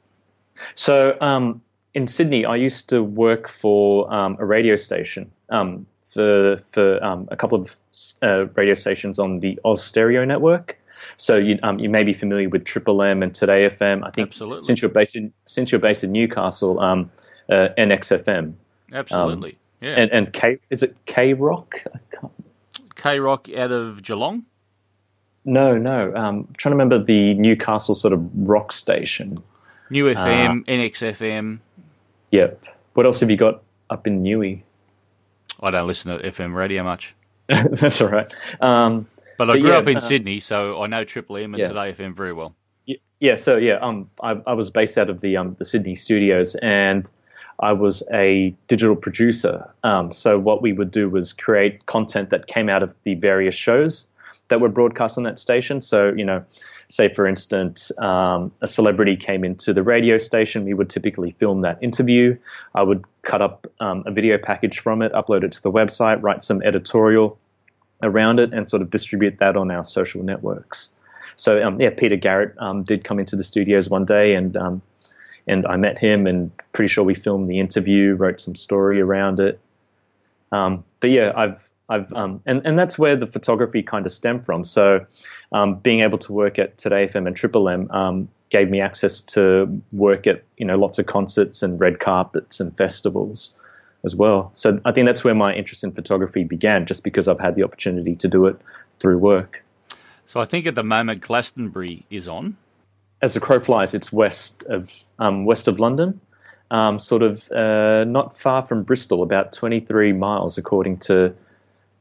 So 0.74 1.16
um, 1.20 1.60
in 1.92 2.08
Sydney, 2.08 2.46
I 2.46 2.56
used 2.56 2.88
to 2.88 3.02
work 3.02 3.48
for 3.48 4.12
um, 4.12 4.38
a 4.40 4.46
radio 4.46 4.76
station 4.76 5.30
um, 5.50 5.86
for 6.08 6.56
for 6.56 7.04
um, 7.04 7.28
a 7.30 7.36
couple 7.36 7.60
of 7.60 7.76
uh, 8.22 8.46
radio 8.54 8.74
stations 8.74 9.18
on 9.18 9.40
the 9.40 9.60
Austereo 9.62 10.26
network. 10.26 10.78
So 11.16 11.36
you 11.36 11.58
um, 11.62 11.78
you 11.78 11.88
may 11.88 12.04
be 12.04 12.14
familiar 12.14 12.48
with 12.48 12.64
Triple 12.64 13.02
M 13.02 13.22
and 13.22 13.34
Today 13.34 13.66
FM. 13.66 14.06
I 14.06 14.10
think 14.10 14.28
Absolutely. 14.28 14.66
since 14.66 14.82
you're 14.82 14.90
based 14.90 15.16
in 15.16 15.32
since 15.46 15.72
you're 15.72 15.80
based 15.80 16.04
in 16.04 16.12
Newcastle, 16.12 16.80
um, 16.80 17.10
uh, 17.48 17.68
NXFM. 17.78 18.54
Absolutely. 18.92 19.58
yeah. 19.80 19.94
And 20.00 20.10
and 20.10 20.32
K 20.32 20.58
is 20.70 20.82
it 20.82 20.96
K 21.06 21.34
Rock? 21.34 21.82
K 22.96 23.20
Rock 23.20 23.48
out 23.56 23.72
of 23.72 24.02
Geelong? 24.02 24.44
No, 25.44 25.78
no. 25.78 26.14
Um, 26.14 26.46
I'm 26.48 26.54
trying 26.56 26.72
to 26.72 26.76
remember 26.76 27.02
the 27.02 27.34
Newcastle 27.34 27.94
sort 27.94 28.12
of 28.12 28.28
rock 28.34 28.72
station. 28.72 29.42
New 29.88 30.12
FM, 30.12 30.64
NXFM. 30.66 31.60
Yep. 32.30 32.64
What 32.92 33.06
else 33.06 33.20
have 33.20 33.30
you 33.30 33.36
got 33.36 33.62
up 33.88 34.06
in 34.06 34.22
Newey? 34.22 34.62
I 35.62 35.70
don't 35.70 35.86
listen 35.86 36.18
to 36.18 36.30
FM 36.30 36.54
radio 36.54 36.82
much. 36.82 37.14
That's 37.46 38.00
all 38.00 38.08
right. 38.08 38.26
Um, 38.60 39.06
But 39.38 39.50
I 39.50 39.54
But 39.54 39.60
grew 39.62 39.70
yeah, 39.70 39.78
up 39.78 39.88
in 39.88 39.96
uh, 39.96 40.00
Sydney, 40.00 40.40
so 40.40 40.82
I 40.82 40.88
know 40.88 41.04
Triple 41.04 41.36
M 41.36 41.54
and 41.54 41.60
Yeah. 41.60 41.68
Today 41.68 41.92
FM 41.92 42.14
very 42.14 42.32
well. 42.34 42.54
Yeah, 43.20 43.36
so 43.36 43.56
yeah, 43.56 43.74
um, 43.74 44.10
I, 44.22 44.40
I 44.46 44.52
was 44.52 44.70
based 44.70 44.98
out 44.98 45.08
of 45.08 45.20
the 45.20 45.36
um, 45.36 45.56
the 45.58 45.64
Sydney 45.64 45.94
studios, 45.94 46.56
and 46.56 47.08
I 47.60 47.72
was 47.72 48.02
a 48.12 48.54
digital 48.66 48.96
producer. 48.96 49.72
Um, 49.82 50.12
so 50.12 50.38
what 50.38 50.60
we 50.60 50.72
would 50.72 50.90
do 50.90 51.08
was 51.08 51.32
create 51.32 51.86
content 51.86 52.30
that 52.30 52.46
came 52.48 52.68
out 52.68 52.82
of 52.82 52.94
the 53.04 53.14
various 53.14 53.54
shows 53.54 54.12
that 54.48 54.60
were 54.60 54.68
broadcast 54.68 55.18
on 55.18 55.24
that 55.24 55.38
station. 55.38 55.82
So 55.82 56.12
you 56.16 56.24
know, 56.24 56.44
say 56.88 57.12
for 57.14 57.26
instance, 57.26 57.96
um, 57.98 58.50
a 58.60 58.66
celebrity 58.66 59.16
came 59.16 59.44
into 59.44 59.72
the 59.72 59.84
radio 59.84 60.18
station, 60.18 60.64
we 60.64 60.74
would 60.74 60.90
typically 60.90 61.32
film 61.38 61.60
that 61.60 61.78
interview. 61.80 62.36
I 62.74 62.82
would 62.82 63.04
cut 63.22 63.40
up 63.40 63.68
um, 63.78 64.02
a 64.04 64.10
video 64.10 64.38
package 64.38 64.80
from 64.80 65.02
it, 65.02 65.12
upload 65.12 65.44
it 65.44 65.52
to 65.52 65.62
the 65.62 65.70
website, 65.70 66.22
write 66.22 66.42
some 66.42 66.60
editorial 66.62 67.38
around 68.02 68.40
it, 68.40 68.52
and 68.52 68.68
sort 68.68 68.82
of 68.82 68.90
distribute 68.90 69.38
that 69.38 69.56
on 69.56 69.70
our 69.70 69.84
social 69.84 70.22
networks. 70.22 70.94
So 71.36 71.62
um, 71.62 71.80
yeah, 71.80 71.90
Peter 71.90 72.16
Garrett 72.16 72.54
um, 72.58 72.82
did 72.82 73.04
come 73.04 73.18
into 73.18 73.36
the 73.36 73.44
studios 73.44 73.88
one 73.88 74.04
day, 74.04 74.34
and 74.34 74.56
um, 74.56 74.82
and 75.46 75.66
I 75.66 75.76
met 75.76 75.98
him, 75.98 76.26
and 76.26 76.50
pretty 76.72 76.88
sure 76.88 77.04
we 77.04 77.14
filmed 77.14 77.46
the 77.46 77.60
interview, 77.60 78.14
wrote 78.14 78.40
some 78.40 78.54
story 78.54 79.00
around 79.00 79.40
it. 79.40 79.60
Um, 80.52 80.84
but 81.00 81.10
yeah, 81.10 81.32
I've 81.34 81.68
I've 81.88 82.12
um, 82.12 82.42
and 82.44 82.62
and 82.64 82.78
that's 82.78 82.98
where 82.98 83.16
the 83.16 83.26
photography 83.26 83.82
kind 83.82 84.04
of 84.04 84.12
stemmed 84.12 84.44
from. 84.44 84.64
So 84.64 85.06
um, 85.52 85.76
being 85.76 86.00
able 86.00 86.18
to 86.18 86.32
work 86.32 86.58
at 86.58 86.76
Today 86.76 87.06
FM 87.06 87.26
and 87.26 87.36
Triple 87.36 87.68
M 87.68 88.28
gave 88.50 88.70
me 88.70 88.80
access 88.80 89.20
to 89.20 89.80
work 89.92 90.26
at 90.26 90.42
you 90.56 90.64
know 90.64 90.76
lots 90.76 90.98
of 90.98 91.06
concerts 91.06 91.62
and 91.62 91.80
red 91.80 92.00
carpets 92.00 92.60
and 92.60 92.76
festivals 92.76 93.58
as 94.04 94.14
well. 94.14 94.50
So 94.54 94.80
I 94.84 94.92
think 94.92 95.06
that's 95.06 95.24
where 95.24 95.34
my 95.34 95.54
interest 95.54 95.84
in 95.84 95.92
photography 95.92 96.44
began, 96.44 96.86
just 96.86 97.04
because 97.04 97.28
I've 97.28 97.40
had 97.40 97.54
the 97.54 97.64
opportunity 97.64 98.16
to 98.16 98.28
do 98.28 98.46
it 98.46 98.56
through 99.00 99.18
work. 99.18 99.64
So 100.26 100.40
I 100.40 100.44
think 100.44 100.66
at 100.66 100.74
the 100.74 100.84
moment 100.84 101.20
Glastonbury 101.22 102.04
is 102.10 102.28
on. 102.28 102.56
as 103.20 103.34
the 103.34 103.40
crow 103.40 103.58
flies, 103.58 103.94
it's 103.94 104.12
west 104.12 104.64
of 104.64 104.90
um, 105.18 105.44
west 105.44 105.68
of 105.68 105.80
London, 105.80 106.20
um, 106.70 106.98
sort 106.98 107.22
of 107.22 107.50
uh, 107.50 108.04
not 108.04 108.38
far 108.38 108.64
from 108.64 108.84
Bristol, 108.84 109.22
about 109.22 109.52
23 109.52 110.12
miles 110.12 110.58
according 110.58 110.98
to 110.98 111.34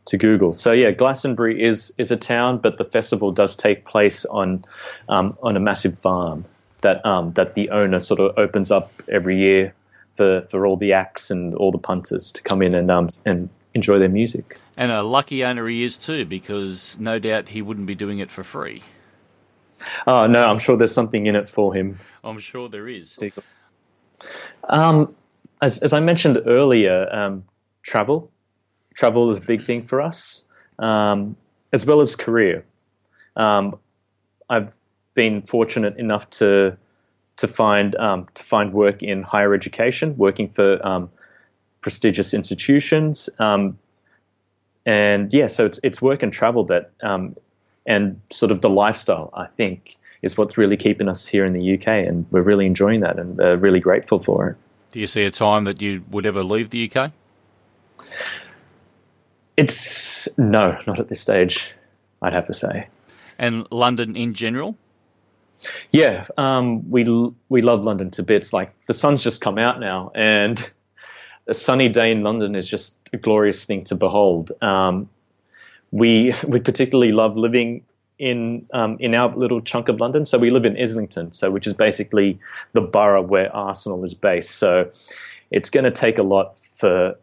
to 0.06 0.18
Google. 0.18 0.54
So 0.54 0.72
yeah, 0.72 0.92
Glastonbury 0.92 1.64
is 1.64 1.94
is 1.98 2.12
a 2.12 2.18
town, 2.18 2.60
but 2.60 2.78
the 2.78 2.86
festival 2.86 3.32
does 3.32 3.56
take 3.56 3.86
place 3.86 4.26
on 4.26 4.66
um, 5.10 5.38
on 5.42 5.58
a 5.58 5.60
massive 5.60 6.00
farm 6.00 6.46
that 6.82 7.06
um, 7.06 7.32
that 7.34 7.56
the 7.56 7.72
owner 7.72 8.00
sort 8.00 8.20
of 8.20 8.38
opens 8.38 8.72
up 8.72 8.92
every 9.10 9.38
year 9.38 9.74
for, 10.18 10.42
for 10.50 10.66
all 10.66 10.76
the 10.76 10.94
acts 10.94 11.32
and 11.32 11.56
all 11.56 11.72
the 11.72 11.78
punters 11.78 12.32
to 12.34 12.42
come 12.44 12.62
in 12.62 12.76
and 12.76 12.92
um, 12.92 13.08
and 13.26 13.50
enjoy 13.74 14.00
their 14.00 14.10
music. 14.10 14.60
And 14.76 14.92
a 14.92 15.04
lucky 15.04 15.46
owner 15.46 15.68
he 15.68 15.84
is 15.84 15.98
too, 15.98 16.26
because 16.26 17.00
no 17.00 17.20
doubt 17.20 17.50
he 17.50 17.62
wouldn't 17.62 17.88
be 17.88 17.96
doing 17.96 18.20
it 18.20 18.32
for 18.32 18.44
free. 18.44 18.84
Oh 20.08 20.26
no, 20.26 20.44
I'm 20.44 20.60
sure 20.60 20.76
there's 20.76 20.94
something 20.94 21.28
in 21.28 21.36
it 21.36 21.48
for 21.48 21.74
him. 21.74 22.00
I'm 22.24 22.40
sure 22.40 22.68
there 22.68 22.88
is. 22.88 23.18
Um, 24.68 25.16
as, 25.62 25.78
as 25.80 25.94
I 25.94 26.00
mentioned 26.00 26.42
earlier, 26.46 27.08
um, 27.14 27.44
travel. 27.84 28.32
Travel 28.96 29.30
is 29.30 29.38
a 29.38 29.42
big 29.42 29.62
thing 29.62 29.84
for 29.86 30.02
us, 30.02 30.48
um, 30.80 31.36
as 31.72 31.86
well 31.86 32.02
as 32.02 32.16
career. 32.16 32.66
Um, 33.36 33.78
I've 34.50 34.74
been 35.14 35.44
fortunate 35.44 35.98
enough 35.98 36.30
to 36.32 36.78
to 37.38 37.48
find 37.48 37.96
um, 37.96 38.28
to 38.34 38.44
find 38.44 38.74
work 38.74 39.02
in 39.02 39.24
higher 39.24 39.54
education, 39.54 40.18
working 40.18 40.50
for 40.50 40.86
um, 40.86 41.10
prestigious 41.82 42.34
institutions, 42.34 43.30
um, 43.40 43.78
and 44.86 45.34
yeah, 45.34 45.48
so 45.48 45.66
it's 45.66 45.80
it's 45.84 46.02
work 46.02 46.24
and 46.24 46.34
travel 46.34 46.66
that 46.66 46.92
um, 47.02 47.36
and 47.86 48.22
sort 48.32 48.52
of 48.52 48.62
the 48.62 48.70
lifestyle. 48.70 49.30
I 49.34 49.48
think 49.48 49.98
is 50.24 50.38
what's 50.38 50.58
really 50.58 50.78
keeping 50.78 51.08
us 51.08 51.28
here 51.28 51.46
in 51.46 51.54
the 51.54 51.76
UK, 51.76 51.88
and 51.88 52.26
we're 52.32 52.42
really 52.42 52.66
enjoying 52.66 53.02
that 53.02 53.20
and 53.20 53.40
uh, 53.40 53.58
really 53.58 53.80
grateful 53.80 54.20
for 54.20 54.50
it. 54.50 54.58
Do 54.92 55.00
you 55.00 55.08
see 55.08 55.24
a 55.24 55.32
time 55.32 55.66
that 55.66 55.82
you 55.82 56.04
would 56.10 56.26
ever 56.26 56.44
leave 56.44 56.70
the 56.72 56.90
UK? 56.90 57.12
It's 59.56 60.28
no, 60.38 60.78
not 60.88 61.00
at 61.00 61.10
this 61.10 61.22
stage. 61.22 61.72
I'd 62.22 62.34
have 62.34 62.48
to 62.48 62.54
say. 62.54 62.88
And 63.38 63.68
London 63.72 64.16
in 64.16 64.34
general? 64.34 64.76
Yeah, 65.92 66.28
um, 66.38 66.90
we 66.90 67.04
we 67.50 67.62
love 67.62 67.84
London 67.84 68.12
to 68.12 68.24
bits. 68.24 68.54
Like 68.54 68.74
the 68.86 68.94
sun's 68.94 69.24
just 69.24 69.42
come 69.42 69.58
out 69.58 69.80
now, 69.80 70.12
and 70.14 70.72
a 71.48 71.54
sunny 71.54 71.90
day 71.90 72.12
in 72.12 72.24
London 72.24 72.56
is 72.56 72.68
just 72.68 72.98
a 73.14 73.18
glorious 73.18 73.64
thing 73.64 73.86
to 73.86 73.96
behold. 73.96 74.52
Um, 74.62 75.10
we 75.92 76.34
we 76.48 76.60
particularly 76.60 77.12
love 77.12 77.38
living 77.38 77.84
in 78.20 78.66
um, 78.74 78.98
in 79.00 79.14
our 79.14 79.36
little 79.36 79.62
chunk 79.62 79.90
of 79.90 80.00
London. 80.00 80.26
So 80.26 80.38
we 80.38 80.50
live 80.50 80.66
in 80.66 80.78
Islington, 80.80 81.34
so 81.34 81.52
which 81.52 81.68
is 81.68 81.74
basically 81.74 82.40
the 82.74 82.82
borough 82.82 83.22
where 83.22 83.54
Arsenal 83.56 84.04
is 84.04 84.14
based. 84.14 84.56
So 84.56 84.92
it's 85.52 85.70
going 85.70 85.86
to 85.86 85.92
take 85.92 86.18
a 86.18 86.24
lot 86.24 86.58
for 86.80 87.16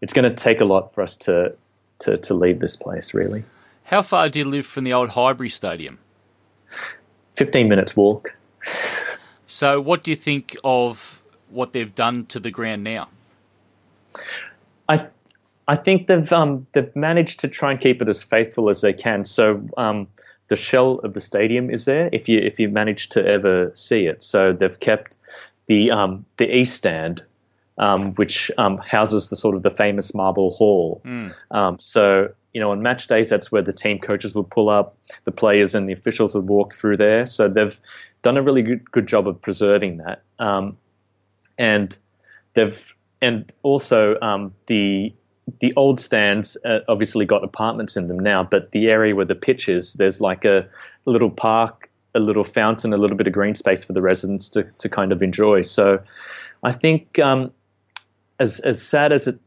it's 0.00 0.12
going 0.12 0.28
to 0.28 0.34
take 0.34 0.60
a 0.60 0.64
lot 0.64 0.94
for 0.94 1.02
us 1.02 1.16
to 1.16 1.54
to 2.00 2.18
to 2.18 2.34
leave 2.34 2.60
this 2.60 2.76
place. 2.76 3.14
Really, 3.14 3.44
How 3.84 4.02
far 4.02 4.28
do 4.28 4.38
you 4.38 4.44
live 4.44 4.66
from 4.66 4.84
the 4.84 4.92
old 4.92 5.10
Highbury 5.10 5.48
Stadium? 5.48 5.98
Fifteen 7.36 7.68
minutes 7.68 7.96
walk. 7.96 8.34
So, 9.46 9.80
what 9.80 10.02
do 10.02 10.10
you 10.10 10.16
think 10.16 10.56
of 10.64 11.22
what 11.50 11.72
they've 11.72 11.94
done 11.94 12.26
to 12.26 12.40
the 12.40 12.50
ground 12.50 12.82
now? 12.84 13.08
I 14.88 15.08
I 15.68 15.76
think 15.76 16.06
they've 16.06 16.32
um, 16.32 16.66
they've 16.72 16.94
managed 16.94 17.40
to 17.40 17.48
try 17.48 17.72
and 17.72 17.80
keep 17.80 18.00
it 18.00 18.08
as 18.08 18.22
faithful 18.22 18.70
as 18.70 18.80
they 18.80 18.92
can. 18.92 19.24
So 19.24 19.68
um, 19.76 20.08
the 20.48 20.56
shell 20.56 21.00
of 21.00 21.14
the 21.14 21.20
stadium 21.20 21.70
is 21.70 21.84
there 21.84 22.08
if 22.12 22.28
you 22.28 22.38
if 22.38 22.60
you 22.60 22.68
manage 22.68 23.08
to 23.10 23.26
ever 23.26 23.72
see 23.74 24.06
it. 24.06 24.22
So 24.22 24.52
they've 24.52 24.78
kept 24.78 25.16
the 25.66 25.90
um, 25.90 26.24
the 26.36 26.54
east 26.56 26.76
stand, 26.76 27.22
um, 27.78 28.14
which 28.14 28.50
um, 28.58 28.78
houses 28.78 29.28
the 29.28 29.36
sort 29.36 29.56
of 29.56 29.62
the 29.62 29.70
famous 29.70 30.14
marble 30.14 30.50
hall. 30.50 31.02
Um, 31.50 31.78
so 31.78 32.28
you 32.52 32.60
know 32.60 32.70
on 32.70 32.82
match 32.82 33.06
days 33.06 33.28
that's 33.28 33.52
where 33.52 33.62
the 33.62 33.72
team 33.72 33.98
coaches 33.98 34.34
would 34.34 34.50
pull 34.50 34.68
up, 34.68 34.96
the 35.24 35.32
players 35.32 35.74
and 35.74 35.88
the 35.88 35.92
officials 35.92 36.34
would 36.34 36.46
walk 36.48 36.74
through 36.74 36.96
there. 36.96 37.26
So 37.26 37.48
they've 37.48 37.78
done 38.22 38.36
a 38.36 38.42
really 38.42 38.62
good 38.62 38.90
good 38.90 39.06
job 39.06 39.28
of 39.28 39.40
preserving 39.40 39.98
that. 39.98 40.22
Um, 40.38 40.76
and 41.58 41.96
they've 42.54 42.94
and 43.20 43.52
also 43.62 44.18
um, 44.20 44.54
the 44.66 45.14
the 45.60 45.72
old 45.76 46.00
stands 46.00 46.56
uh, 46.64 46.80
obviously 46.88 47.24
got 47.24 47.44
apartments 47.44 47.96
in 47.96 48.08
them 48.08 48.18
now, 48.18 48.42
but 48.42 48.72
the 48.72 48.88
area 48.88 49.14
where 49.14 49.24
the 49.24 49.34
pitch 49.34 49.68
is, 49.68 49.94
there's 49.94 50.20
like 50.20 50.44
a 50.44 50.68
little 51.04 51.30
park, 51.30 51.88
a 52.14 52.18
little 52.18 52.44
fountain, 52.44 52.92
a 52.92 52.96
little 52.96 53.16
bit 53.16 53.26
of 53.26 53.32
green 53.32 53.54
space 53.54 53.84
for 53.84 53.92
the 53.92 54.02
residents 54.02 54.48
to, 54.50 54.64
to 54.78 54.88
kind 54.88 55.12
of 55.12 55.22
enjoy. 55.22 55.62
So 55.62 56.02
I 56.64 56.72
think 56.72 57.18
um, 57.20 57.52
as 58.38 58.60
as 58.60 58.82
sad 58.82 59.12
as 59.12 59.26
it 59.26 59.38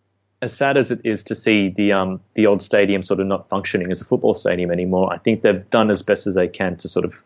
as 0.42 0.56
sad 0.56 0.78
as 0.78 0.90
it 0.90 1.02
is 1.04 1.24
to 1.24 1.36
see 1.36 1.70
the 1.70 1.92
um, 1.94 2.22
the 2.34 2.48
old 2.48 2.64
stadium 2.64 3.04
sort 3.04 3.20
of 3.20 3.28
not 3.28 3.50
functioning 3.50 3.92
as 3.92 4.02
a 4.02 4.06
football 4.06 4.34
stadium 4.34 4.72
anymore, 4.72 5.12
I 5.14 5.18
think 5.18 5.42
they've 5.42 5.70
done 5.70 5.90
as 5.90 6.02
best 6.02 6.28
as 6.28 6.36
they 6.36 6.48
can 6.48 6.78
to 6.78 6.88
sort 6.88 7.06
of 7.06 7.22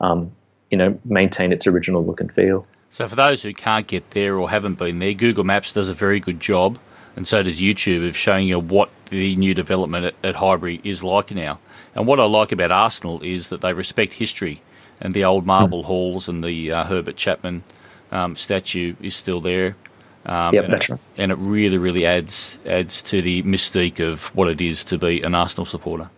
um, 0.00 0.32
you 0.70 0.78
know 0.78 0.98
maintain 1.04 1.52
its 1.52 1.66
original 1.66 2.04
look 2.04 2.20
and 2.20 2.32
feel. 2.32 2.66
So 2.90 3.08
for 3.08 3.16
those 3.16 3.42
who 3.42 3.52
can't 3.52 3.86
get 3.86 4.10
there 4.12 4.38
or 4.38 4.48
haven't 4.48 4.78
been 4.78 4.98
there, 5.00 5.14
Google 5.14 5.44
Maps 5.44 5.72
does 5.72 5.88
a 5.88 5.94
very 5.94 6.20
good 6.20 6.40
job, 6.40 6.78
and 7.16 7.26
so 7.26 7.42
does 7.42 7.60
YouTube 7.60 8.06
of 8.08 8.16
showing 8.16 8.48
you 8.48 8.58
what 8.58 8.88
the 9.10 9.36
new 9.36 9.52
development 9.52 10.06
at, 10.06 10.14
at 10.22 10.36
Highbury 10.36 10.80
is 10.84 11.04
like 11.04 11.30
now. 11.32 11.58
And 11.94 12.06
what 12.06 12.20
I 12.20 12.24
like 12.24 12.52
about 12.52 12.70
Arsenal 12.70 13.20
is 13.22 13.48
that 13.48 13.60
they 13.60 13.72
respect 13.72 14.14
history, 14.14 14.62
and 15.00 15.12
the 15.12 15.24
old 15.24 15.44
marble 15.44 15.82
mm. 15.82 15.86
halls 15.86 16.28
and 16.28 16.42
the 16.42 16.72
uh, 16.72 16.84
Herbert 16.84 17.16
Chapman 17.16 17.62
um, 18.10 18.36
statue 18.36 18.94
is 19.02 19.14
still 19.14 19.40
there. 19.40 19.76
Um, 20.26 20.54
yep, 20.54 20.64
and, 20.64 20.74
it, 20.74 20.88
right. 20.88 21.00
and 21.18 21.32
it 21.32 21.38
really, 21.38 21.76
really 21.76 22.06
adds 22.06 22.58
adds 22.66 23.02
to 23.02 23.20
the 23.20 23.42
mystique 23.42 24.00
of 24.00 24.34
what 24.34 24.48
it 24.48 24.60
is 24.60 24.84
to 24.84 24.98
be 24.98 25.20
an 25.22 25.34
Arsenal 25.34 25.66
supporter. 25.66 26.08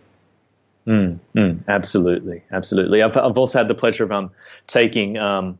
Mm, 0.87 1.19
mm, 1.35 1.67
absolutely, 1.67 2.43
absolutely. 2.51 3.03
I've, 3.03 3.17
I've 3.17 3.37
also 3.37 3.57
had 3.57 3.67
the 3.67 3.75
pleasure 3.75 4.05
of 4.05 4.11
um, 4.13 4.31
taking 4.67 5.17
um, 5.17 5.59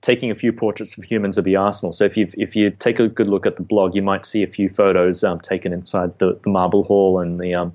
taking 0.00 0.30
a 0.30 0.34
few 0.34 0.52
portraits 0.52 0.98
of 0.98 1.04
humans 1.04 1.38
of 1.38 1.44
the 1.44 1.54
Arsenal. 1.54 1.92
So 1.92 2.04
if 2.04 2.16
you 2.16 2.28
if 2.34 2.56
you 2.56 2.70
take 2.70 2.98
a 2.98 3.06
good 3.06 3.28
look 3.28 3.46
at 3.46 3.56
the 3.56 3.62
blog, 3.62 3.94
you 3.94 4.02
might 4.02 4.26
see 4.26 4.42
a 4.42 4.48
few 4.48 4.68
photos 4.68 5.22
um, 5.22 5.40
taken 5.40 5.72
inside 5.72 6.18
the, 6.18 6.38
the 6.42 6.50
marble 6.50 6.82
hall, 6.82 7.20
and 7.20 7.38
the 7.38 7.54
um, 7.54 7.72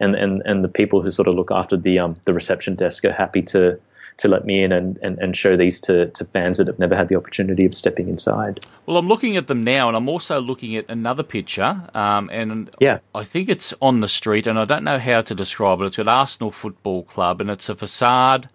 and, 0.00 0.14
and 0.14 0.42
and 0.44 0.62
the 0.62 0.68
people 0.68 1.00
who 1.00 1.10
sort 1.10 1.28
of 1.28 1.34
look 1.34 1.50
after 1.50 1.76
the 1.76 1.98
um, 1.98 2.16
the 2.26 2.34
reception 2.34 2.74
desk 2.74 3.06
are 3.06 3.12
happy 3.12 3.42
to 3.42 3.80
to 4.18 4.28
let 4.28 4.44
me 4.44 4.62
in 4.62 4.72
and, 4.72 4.98
and, 5.02 5.18
and 5.18 5.36
show 5.36 5.56
these 5.56 5.80
to, 5.80 6.08
to 6.10 6.24
fans 6.26 6.58
that 6.58 6.66
have 6.66 6.78
never 6.78 6.94
had 6.96 7.08
the 7.08 7.16
opportunity 7.16 7.64
of 7.64 7.74
stepping 7.74 8.08
inside. 8.08 8.60
Well, 8.86 8.96
I'm 8.96 9.08
looking 9.08 9.36
at 9.36 9.46
them 9.46 9.62
now, 9.62 9.88
and 9.88 9.96
I'm 9.96 10.08
also 10.08 10.40
looking 10.40 10.76
at 10.76 10.86
another 10.88 11.22
picture, 11.22 11.88
um, 11.94 12.28
and 12.32 12.70
yeah. 12.80 12.98
I 13.14 13.24
think 13.24 13.48
it's 13.48 13.72
on 13.80 14.00
the 14.00 14.08
street, 14.08 14.46
and 14.46 14.58
I 14.58 14.64
don't 14.64 14.84
know 14.84 14.98
how 14.98 15.22
to 15.22 15.34
describe 15.34 15.80
it. 15.80 15.86
It's 15.86 15.98
at 15.98 16.08
Arsenal 16.08 16.50
Football 16.50 17.04
Club, 17.04 17.40
and 17.40 17.50
it's 17.50 17.68
a 17.68 17.74
facade 17.74 18.48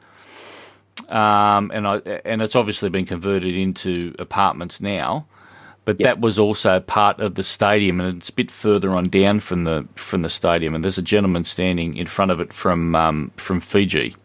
um, 1.10 1.72
and 1.74 1.88
I, 1.88 1.98
and 2.26 2.42
it's 2.42 2.56
obviously 2.56 2.90
been 2.90 3.06
converted 3.06 3.56
into 3.56 4.16
apartments 4.20 4.82
now. 4.82 5.28
But 5.86 6.00
yep. 6.00 6.08
that 6.08 6.22
was 6.22 6.40
also 6.40 6.80
part 6.80 7.20
of 7.20 7.36
the 7.36 7.44
stadium, 7.44 8.00
and 8.00 8.18
it's 8.18 8.30
a 8.30 8.34
bit 8.34 8.50
further 8.50 8.92
on 8.92 9.06
down 9.06 9.42
from 9.42 9.66
the 9.66 9.86
from 9.96 10.22
the 10.22 10.30
stadium. 10.30 10.76
And 10.76 10.84
there's 10.84 10.98
a 10.98 11.04
gentleman 11.04 11.44
standing 11.44 11.98
in 11.98 12.08
front 12.08 12.32
of 12.32 12.40
it 12.40 12.54
from 12.54 12.96
um, 12.96 13.32
from 13.36 13.60
Fiji. 13.60 14.16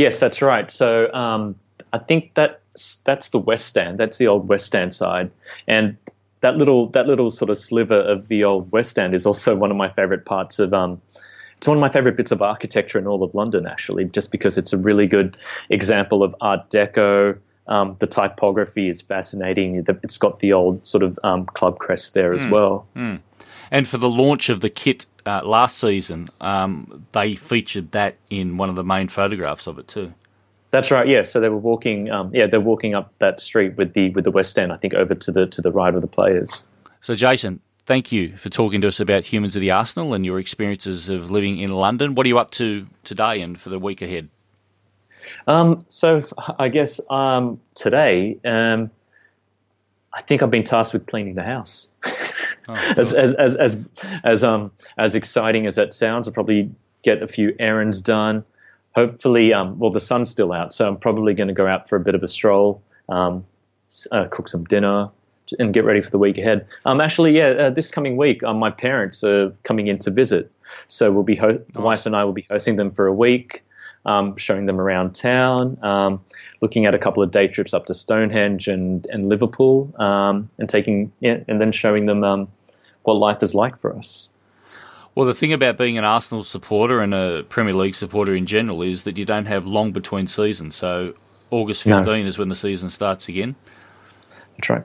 Yes, 0.00 0.18
that's 0.18 0.40
right. 0.40 0.70
So 0.70 1.12
um, 1.12 1.56
I 1.92 1.98
think 1.98 2.32
that's 2.34 2.96
that's 3.04 3.28
the 3.28 3.38
west 3.38 3.66
stand. 3.66 3.98
That's 3.98 4.16
the 4.16 4.28
old 4.28 4.48
west 4.48 4.66
stand 4.66 4.94
side, 4.94 5.30
and 5.68 5.96
that 6.40 6.56
little 6.56 6.88
that 6.90 7.06
little 7.06 7.30
sort 7.30 7.50
of 7.50 7.58
sliver 7.58 8.00
of 8.00 8.28
the 8.28 8.44
old 8.44 8.72
west 8.72 8.90
stand 8.90 9.14
is 9.14 9.26
also 9.26 9.54
one 9.54 9.70
of 9.70 9.76
my 9.76 9.90
favorite 9.90 10.24
parts 10.24 10.58
of 10.58 10.72
um, 10.72 11.02
it's 11.58 11.68
one 11.68 11.76
of 11.76 11.82
my 11.82 11.90
favorite 11.90 12.16
bits 12.16 12.32
of 12.32 12.40
architecture 12.40 12.98
in 12.98 13.06
all 13.06 13.22
of 13.22 13.34
London, 13.34 13.66
actually, 13.66 14.06
just 14.06 14.32
because 14.32 14.56
it's 14.56 14.72
a 14.72 14.78
really 14.78 15.06
good 15.06 15.36
example 15.68 16.22
of 16.22 16.34
Art 16.40 16.70
Deco. 16.70 17.38
Um, 17.66 17.96
the 18.00 18.06
typography 18.06 18.88
is 18.88 19.02
fascinating. 19.02 19.84
It's 20.02 20.16
got 20.16 20.40
the 20.40 20.54
old 20.54 20.86
sort 20.86 21.02
of 21.02 21.18
um, 21.22 21.44
club 21.44 21.78
crest 21.78 22.14
there 22.14 22.32
as 22.32 22.46
mm. 22.46 22.50
well. 22.50 22.86
Mm. 22.96 23.20
And 23.70 23.86
for 23.86 23.98
the 23.98 24.08
launch 24.08 24.48
of 24.48 24.60
the 24.60 24.70
kit 24.70 25.06
uh, 25.26 25.42
last 25.44 25.78
season, 25.78 26.28
um, 26.40 27.06
they 27.12 27.34
featured 27.34 27.92
that 27.92 28.16
in 28.28 28.56
one 28.56 28.68
of 28.68 28.76
the 28.76 28.84
main 28.84 29.08
photographs 29.08 29.66
of 29.66 29.78
it 29.78 29.88
too. 29.88 30.12
That's 30.70 30.90
right. 30.90 31.06
Yeah. 31.06 31.22
So 31.22 31.40
they 31.40 31.48
were 31.48 31.56
walking. 31.56 32.10
Um, 32.10 32.34
yeah, 32.34 32.46
they're 32.46 32.60
walking 32.60 32.94
up 32.94 33.12
that 33.18 33.40
street 33.40 33.76
with 33.76 33.92
the 33.92 34.10
with 34.10 34.24
the 34.24 34.30
West 34.30 34.58
End. 34.58 34.72
I 34.72 34.76
think 34.76 34.94
over 34.94 35.14
to 35.14 35.32
the 35.32 35.46
to 35.48 35.62
the 35.62 35.72
right 35.72 35.94
of 35.94 36.00
the 36.00 36.06
players. 36.06 36.64
So 37.00 37.14
Jason, 37.14 37.60
thank 37.86 38.12
you 38.12 38.36
for 38.36 38.50
talking 38.50 38.80
to 38.82 38.88
us 38.88 39.00
about 39.00 39.24
Humans 39.24 39.56
of 39.56 39.62
the 39.62 39.72
Arsenal 39.72 40.14
and 40.14 40.24
your 40.24 40.38
experiences 40.38 41.10
of 41.10 41.30
living 41.30 41.58
in 41.58 41.72
London. 41.72 42.14
What 42.14 42.24
are 42.26 42.28
you 42.28 42.38
up 42.38 42.50
to 42.52 42.86
today 43.04 43.40
and 43.40 43.60
for 43.60 43.70
the 43.70 43.78
week 43.78 44.02
ahead? 44.02 44.28
Um, 45.46 45.86
so 45.88 46.24
I 46.58 46.68
guess 46.68 47.00
um, 47.10 47.60
today, 47.74 48.38
um, 48.44 48.90
I 50.12 50.22
think 50.22 50.42
I've 50.42 50.50
been 50.50 50.64
tasked 50.64 50.92
with 50.92 51.06
cleaning 51.06 51.34
the 51.34 51.42
house. 51.42 51.92
Oh, 52.68 52.74
as, 52.96 53.14
as, 53.14 53.34
as 53.34 53.56
as 53.56 53.84
as 54.24 54.44
um 54.44 54.72
as 54.98 55.14
exciting 55.14 55.66
as 55.66 55.76
that 55.76 55.94
sounds, 55.94 56.26
I'll 56.28 56.34
probably 56.34 56.70
get 57.02 57.22
a 57.22 57.28
few 57.28 57.54
errands 57.58 58.00
done. 58.00 58.44
Hopefully, 58.94 59.52
um, 59.52 59.78
well, 59.78 59.90
the 59.90 60.00
sun's 60.00 60.30
still 60.30 60.52
out, 60.52 60.74
so 60.74 60.88
I'm 60.88 60.96
probably 60.96 61.34
going 61.34 61.48
to 61.48 61.54
go 61.54 61.66
out 61.66 61.88
for 61.88 61.96
a 61.96 62.00
bit 62.00 62.16
of 62.16 62.22
a 62.24 62.28
stroll, 62.28 62.82
um, 63.08 63.44
uh, 64.10 64.26
cook 64.26 64.48
some 64.48 64.64
dinner, 64.64 65.08
and 65.58 65.72
get 65.72 65.84
ready 65.84 66.02
for 66.02 66.10
the 66.10 66.18
week 66.18 66.38
ahead. 66.38 66.66
Um, 66.84 67.00
actually, 67.00 67.36
yeah, 67.36 67.48
uh, 67.48 67.70
this 67.70 67.90
coming 67.90 68.16
week, 68.16 68.42
um, 68.42 68.58
my 68.58 68.70
parents 68.70 69.22
are 69.22 69.52
coming 69.62 69.86
in 69.86 69.98
to 70.00 70.10
visit, 70.10 70.50
so 70.88 71.12
we'll 71.12 71.22
be 71.22 71.36
ho- 71.36 71.52
nice. 71.52 71.60
the 71.72 71.80
wife 71.80 72.06
and 72.06 72.16
I 72.16 72.24
will 72.24 72.32
be 72.32 72.46
hosting 72.50 72.76
them 72.76 72.90
for 72.90 73.06
a 73.06 73.14
week, 73.14 73.64
um, 74.06 74.36
showing 74.36 74.66
them 74.66 74.80
around 74.80 75.14
town, 75.14 75.78
um, 75.82 76.24
looking 76.60 76.86
at 76.86 76.94
a 76.94 76.98
couple 76.98 77.22
of 77.22 77.30
day 77.30 77.48
trips 77.48 77.74
up 77.74 77.86
to 77.86 77.94
Stonehenge 77.94 78.68
and 78.68 79.06
and 79.06 79.28
Liverpool, 79.28 79.92
um, 80.00 80.48
and 80.58 80.68
taking 80.68 81.12
yeah, 81.20 81.40
and 81.48 81.60
then 81.60 81.72
showing 81.72 82.06
them 82.06 82.24
um, 82.24 82.48
what 83.02 83.14
life 83.14 83.42
is 83.42 83.54
like 83.54 83.78
for 83.80 83.96
us. 83.96 84.28
Well, 85.14 85.26
the 85.26 85.34
thing 85.34 85.52
about 85.52 85.76
being 85.76 85.98
an 85.98 86.04
Arsenal 86.04 86.44
supporter 86.44 87.00
and 87.00 87.12
a 87.12 87.42
Premier 87.48 87.74
League 87.74 87.94
supporter 87.94 88.34
in 88.34 88.46
general 88.46 88.80
is 88.82 89.02
that 89.02 89.18
you 89.18 89.24
don't 89.24 89.46
have 89.46 89.66
long 89.66 89.92
between 89.92 90.28
seasons. 90.28 90.76
So 90.76 91.14
August 91.50 91.82
15 91.82 92.04
no. 92.04 92.28
is 92.28 92.38
when 92.38 92.48
the 92.48 92.54
season 92.54 92.88
starts 92.88 93.28
again. 93.28 93.56
That's 94.56 94.70
right. 94.70 94.84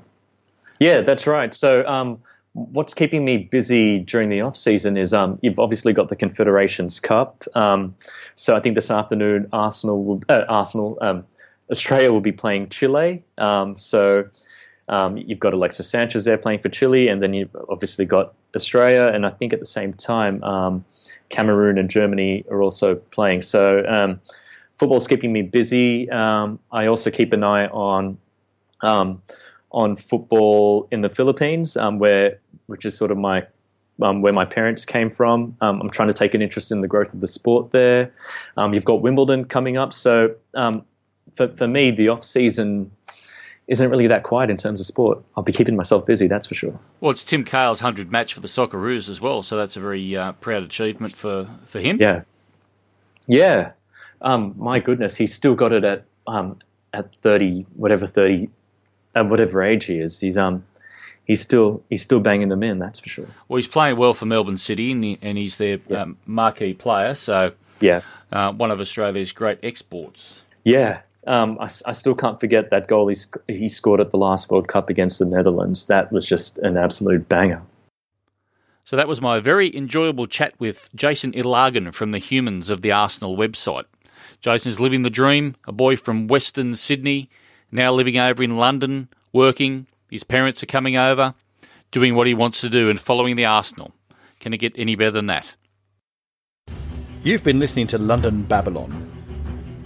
Yeah, 0.80 1.02
that's 1.02 1.28
right. 1.28 1.54
So, 1.54 1.86
um, 1.88 2.20
what's 2.56 2.94
keeping 2.94 3.26
me 3.26 3.38
busy 3.38 4.00
during 4.00 4.30
the 4.30 4.40
off 4.40 4.56
season 4.56 4.96
is 4.96 5.14
um, 5.14 5.38
you've 5.42 5.60
obviously 5.60 5.92
got 5.92 6.08
the 6.08 6.16
Confederations 6.16 7.02
Cup. 7.02 7.44
Um, 7.54 7.96
so 8.36 8.56
I 8.56 8.62
think 8.62 8.76
this 8.76 8.90
afternoon 8.90 9.50
Arsenal 9.52 10.02
will 10.02 10.24
uh, 10.30 10.46
Arsenal 10.48 10.98
um, 11.02 11.26
Australia 11.70 12.14
will 12.14 12.22
be 12.22 12.32
playing 12.32 12.70
Chile. 12.70 13.26
Um, 13.38 13.78
so 13.78 14.30
um, 14.88 15.18
you've 15.18 15.40
got 15.40 15.54
Alexis 15.54 15.90
Sanchez 15.90 16.24
there 16.24 16.38
playing 16.38 16.60
for 16.60 16.70
Chile, 16.70 17.10
and 17.10 17.22
then 17.22 17.34
you've 17.34 17.54
obviously 17.68 18.06
got 18.06 18.34
Australia, 18.56 19.12
and 19.14 19.26
I 19.26 19.32
think 19.32 19.52
at 19.52 19.60
the 19.60 19.66
same 19.66 19.92
time 19.92 20.42
um, 20.42 20.86
Cameroon 21.28 21.78
and 21.78 21.90
Germany 21.90 22.46
are 22.50 22.62
also 22.62 22.96
playing. 22.96 23.42
So 23.42 24.18
football's 24.78 25.08
keeping 25.10 25.34
me 25.34 25.42
busy. 25.42 26.10
I 26.10 26.86
also 26.88 27.12
keep 27.12 27.34
an 27.34 27.44
eye 27.44 27.68
on 27.68 28.18
on 29.76 29.98
football 29.98 30.88
in 30.90 31.02
the 31.02 31.10
Philippines, 31.10 31.76
um, 31.76 32.00
where 32.00 32.40
which 32.68 32.86
is 32.86 32.98
sort 32.98 33.12
of 33.12 33.18
my 33.18 33.46
um, 34.02 34.22
where 34.22 34.34
my 34.34 34.46
parents 34.46 34.86
came 34.86 35.10
from. 35.10 35.58
Um, 35.62 35.82
I'm 35.82 35.90
trying 35.90 36.08
to 36.08 36.14
take 36.14 36.34
an 36.34 36.42
interest 36.42 36.72
in 36.72 36.82
the 36.82 36.88
growth 36.88 37.14
of 37.14 37.20
the 37.20 37.28
sport 37.28 37.72
there. 37.72 38.14
Um, 38.58 38.74
you've 38.74 38.86
got 38.86 39.02
Wimbledon 39.02 39.46
coming 39.46 39.78
up, 39.78 39.94
so 39.94 40.36
um, 40.54 40.86
for 41.36 41.50
for 41.50 41.68
me, 41.68 41.92
the 41.92 42.10
off 42.10 42.24
season 42.24 42.90
isn't 43.68 43.90
really 43.90 44.08
that 44.08 44.24
quiet 44.24 44.50
in 44.50 44.58
terms 44.58 44.80
of 44.80 44.86
sport. 44.86 45.24
I'll 45.36 45.44
be 45.44 45.52
keeping 45.52 45.76
myself 45.76 46.06
busy, 46.06 46.28
that's 46.28 46.48
for 46.48 46.56
sure. 46.56 46.80
Well, 47.02 47.12
it's 47.12 47.26
Tim 47.26 47.44
Cahill's 47.44 47.82
hundred 47.82 48.10
match 48.12 48.34
for 48.34 48.40
the 48.40 48.48
Socceroos 48.48 49.10
as 49.10 49.20
well, 49.20 49.44
so 49.44 49.58
that's 49.58 49.76
a 49.76 49.82
very 49.82 50.16
uh, 50.16 50.32
proud 50.34 50.64
achievement 50.64 51.14
for 51.14 51.50
for 51.66 51.82
him. 51.82 51.98
Yeah, 52.00 52.22
yeah. 53.28 53.72
Um, 54.22 54.56
my 54.58 54.80
goodness, 54.80 55.18
he's 55.18 55.34
still 55.34 55.56
got 55.56 55.74
it 55.74 55.84
at 55.84 56.06
at 56.94 57.14
thirty, 57.18 57.66
whatever 57.76 58.08
thirty 58.08 58.50
at 59.16 59.30
whatever 59.30 59.64
age 59.64 59.86
he 59.86 60.00
is, 60.00 60.20
he's 60.20 60.38
um 60.38 60.64
he's 61.26 61.42
still 61.42 61.84
he's 61.90 62.02
still 62.02 62.20
banging 62.20 62.50
them 62.50 62.64
in. 62.64 62.80
That's 62.80 63.00
for 63.00 63.10
sure. 63.10 63.28
Well, 63.48 63.58
he's 63.58 63.68
playing 63.68 63.98
well 63.98 64.14
for 64.14 64.26
Melbourne 64.26 64.58
City, 64.58 64.92
and, 64.92 65.04
he, 65.04 65.18
and 65.22 65.38
he's 65.38 65.58
their 65.58 65.80
yeah. 65.88 66.04
um, 66.04 66.18
marquee 66.26 66.74
player. 66.74 67.16
So 67.16 67.54
yeah, 67.80 68.02
uh, 68.32 68.52
one 68.52 68.72
of 68.72 68.80
Australia's 68.80 69.32
great 69.32 69.60
exports. 69.64 70.44
Yeah. 70.64 71.02
Um, 71.28 71.58
I, 71.60 71.66
I, 71.88 71.94
still 71.94 72.14
can't 72.14 72.40
forget 72.40 72.70
that 72.70 72.88
goal 72.88 73.08
he, 73.08 73.16
he 73.48 73.68
scored 73.68 74.00
at 74.00 74.12
the 74.12 74.18
last 74.18 74.52
World 74.52 74.68
Cup 74.68 74.92
against 74.92 75.18
the 75.18 75.26
Netherlands. 75.26 75.88
That 75.88 76.12
was 76.12 76.24
just 76.24 76.60
an 76.60 76.78
absolute 76.78 77.28
banger. 77.28 77.64
So 78.84 78.96
that 78.96 79.08
was 79.08 79.22
my 79.22 79.40
very 79.40 79.76
enjoyable 79.76 80.28
chat 80.28 80.54
with 80.60 80.88
Jason 80.94 81.32
Ilagan 81.32 81.96
from 81.96 82.12
the 82.12 82.20
Humans 82.20 82.70
of 82.70 82.82
the 82.82 82.92
Arsenal 82.92 83.36
website. 83.36 83.86
Jason 84.40 84.70
is 84.70 84.80
living 84.80 85.02
the 85.02 85.10
dream, 85.10 85.56
a 85.68 85.72
boy 85.72 85.96
from 85.96 86.28
Western 86.28 86.76
Sydney 86.76 87.28
now 87.76 87.94
living 87.94 88.18
over 88.18 88.42
in 88.42 88.58
London, 88.58 89.10
working. 89.34 89.88
His 90.10 90.24
parents 90.24 90.64
are 90.64 90.68
coming 90.68 90.98
over, 90.98 91.34
doing 91.92 92.16
what 92.16 92.28
he 92.28 92.34
wants 92.34 92.62
to 92.62 92.70
do 92.70 92.90
and 92.90 93.00
following 93.00 93.36
the 93.36 93.46
Arsenal. 93.46 93.92
Can 94.40 94.54
it 94.54 94.58
get 94.58 94.74
any 94.78 94.96
better 94.96 95.12
than 95.12 95.28
that? 95.28 95.56
You've 97.24 97.44
been 97.44 97.60
listening 97.60 97.88
to 97.88 97.98
London 97.98 98.44
Babylon. 98.44 99.12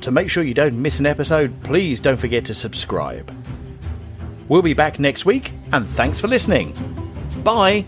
To 0.02 0.12
make 0.12 0.30
sure 0.30 0.44
you 0.44 0.54
don't 0.54 0.82
miss 0.82 1.00
an 1.00 1.06
episode, 1.06 1.62
please 1.64 2.00
don't 2.00 2.18
forget 2.18 2.46
to 2.46 2.54
subscribe. 2.54 3.34
We'll 4.48 4.62
be 4.62 4.74
back 4.74 5.00
next 5.00 5.26
week, 5.26 5.52
and 5.72 5.88
thanks 5.88 6.20
for 6.20 6.28
listening. 6.28 6.74
Bye! 7.44 7.86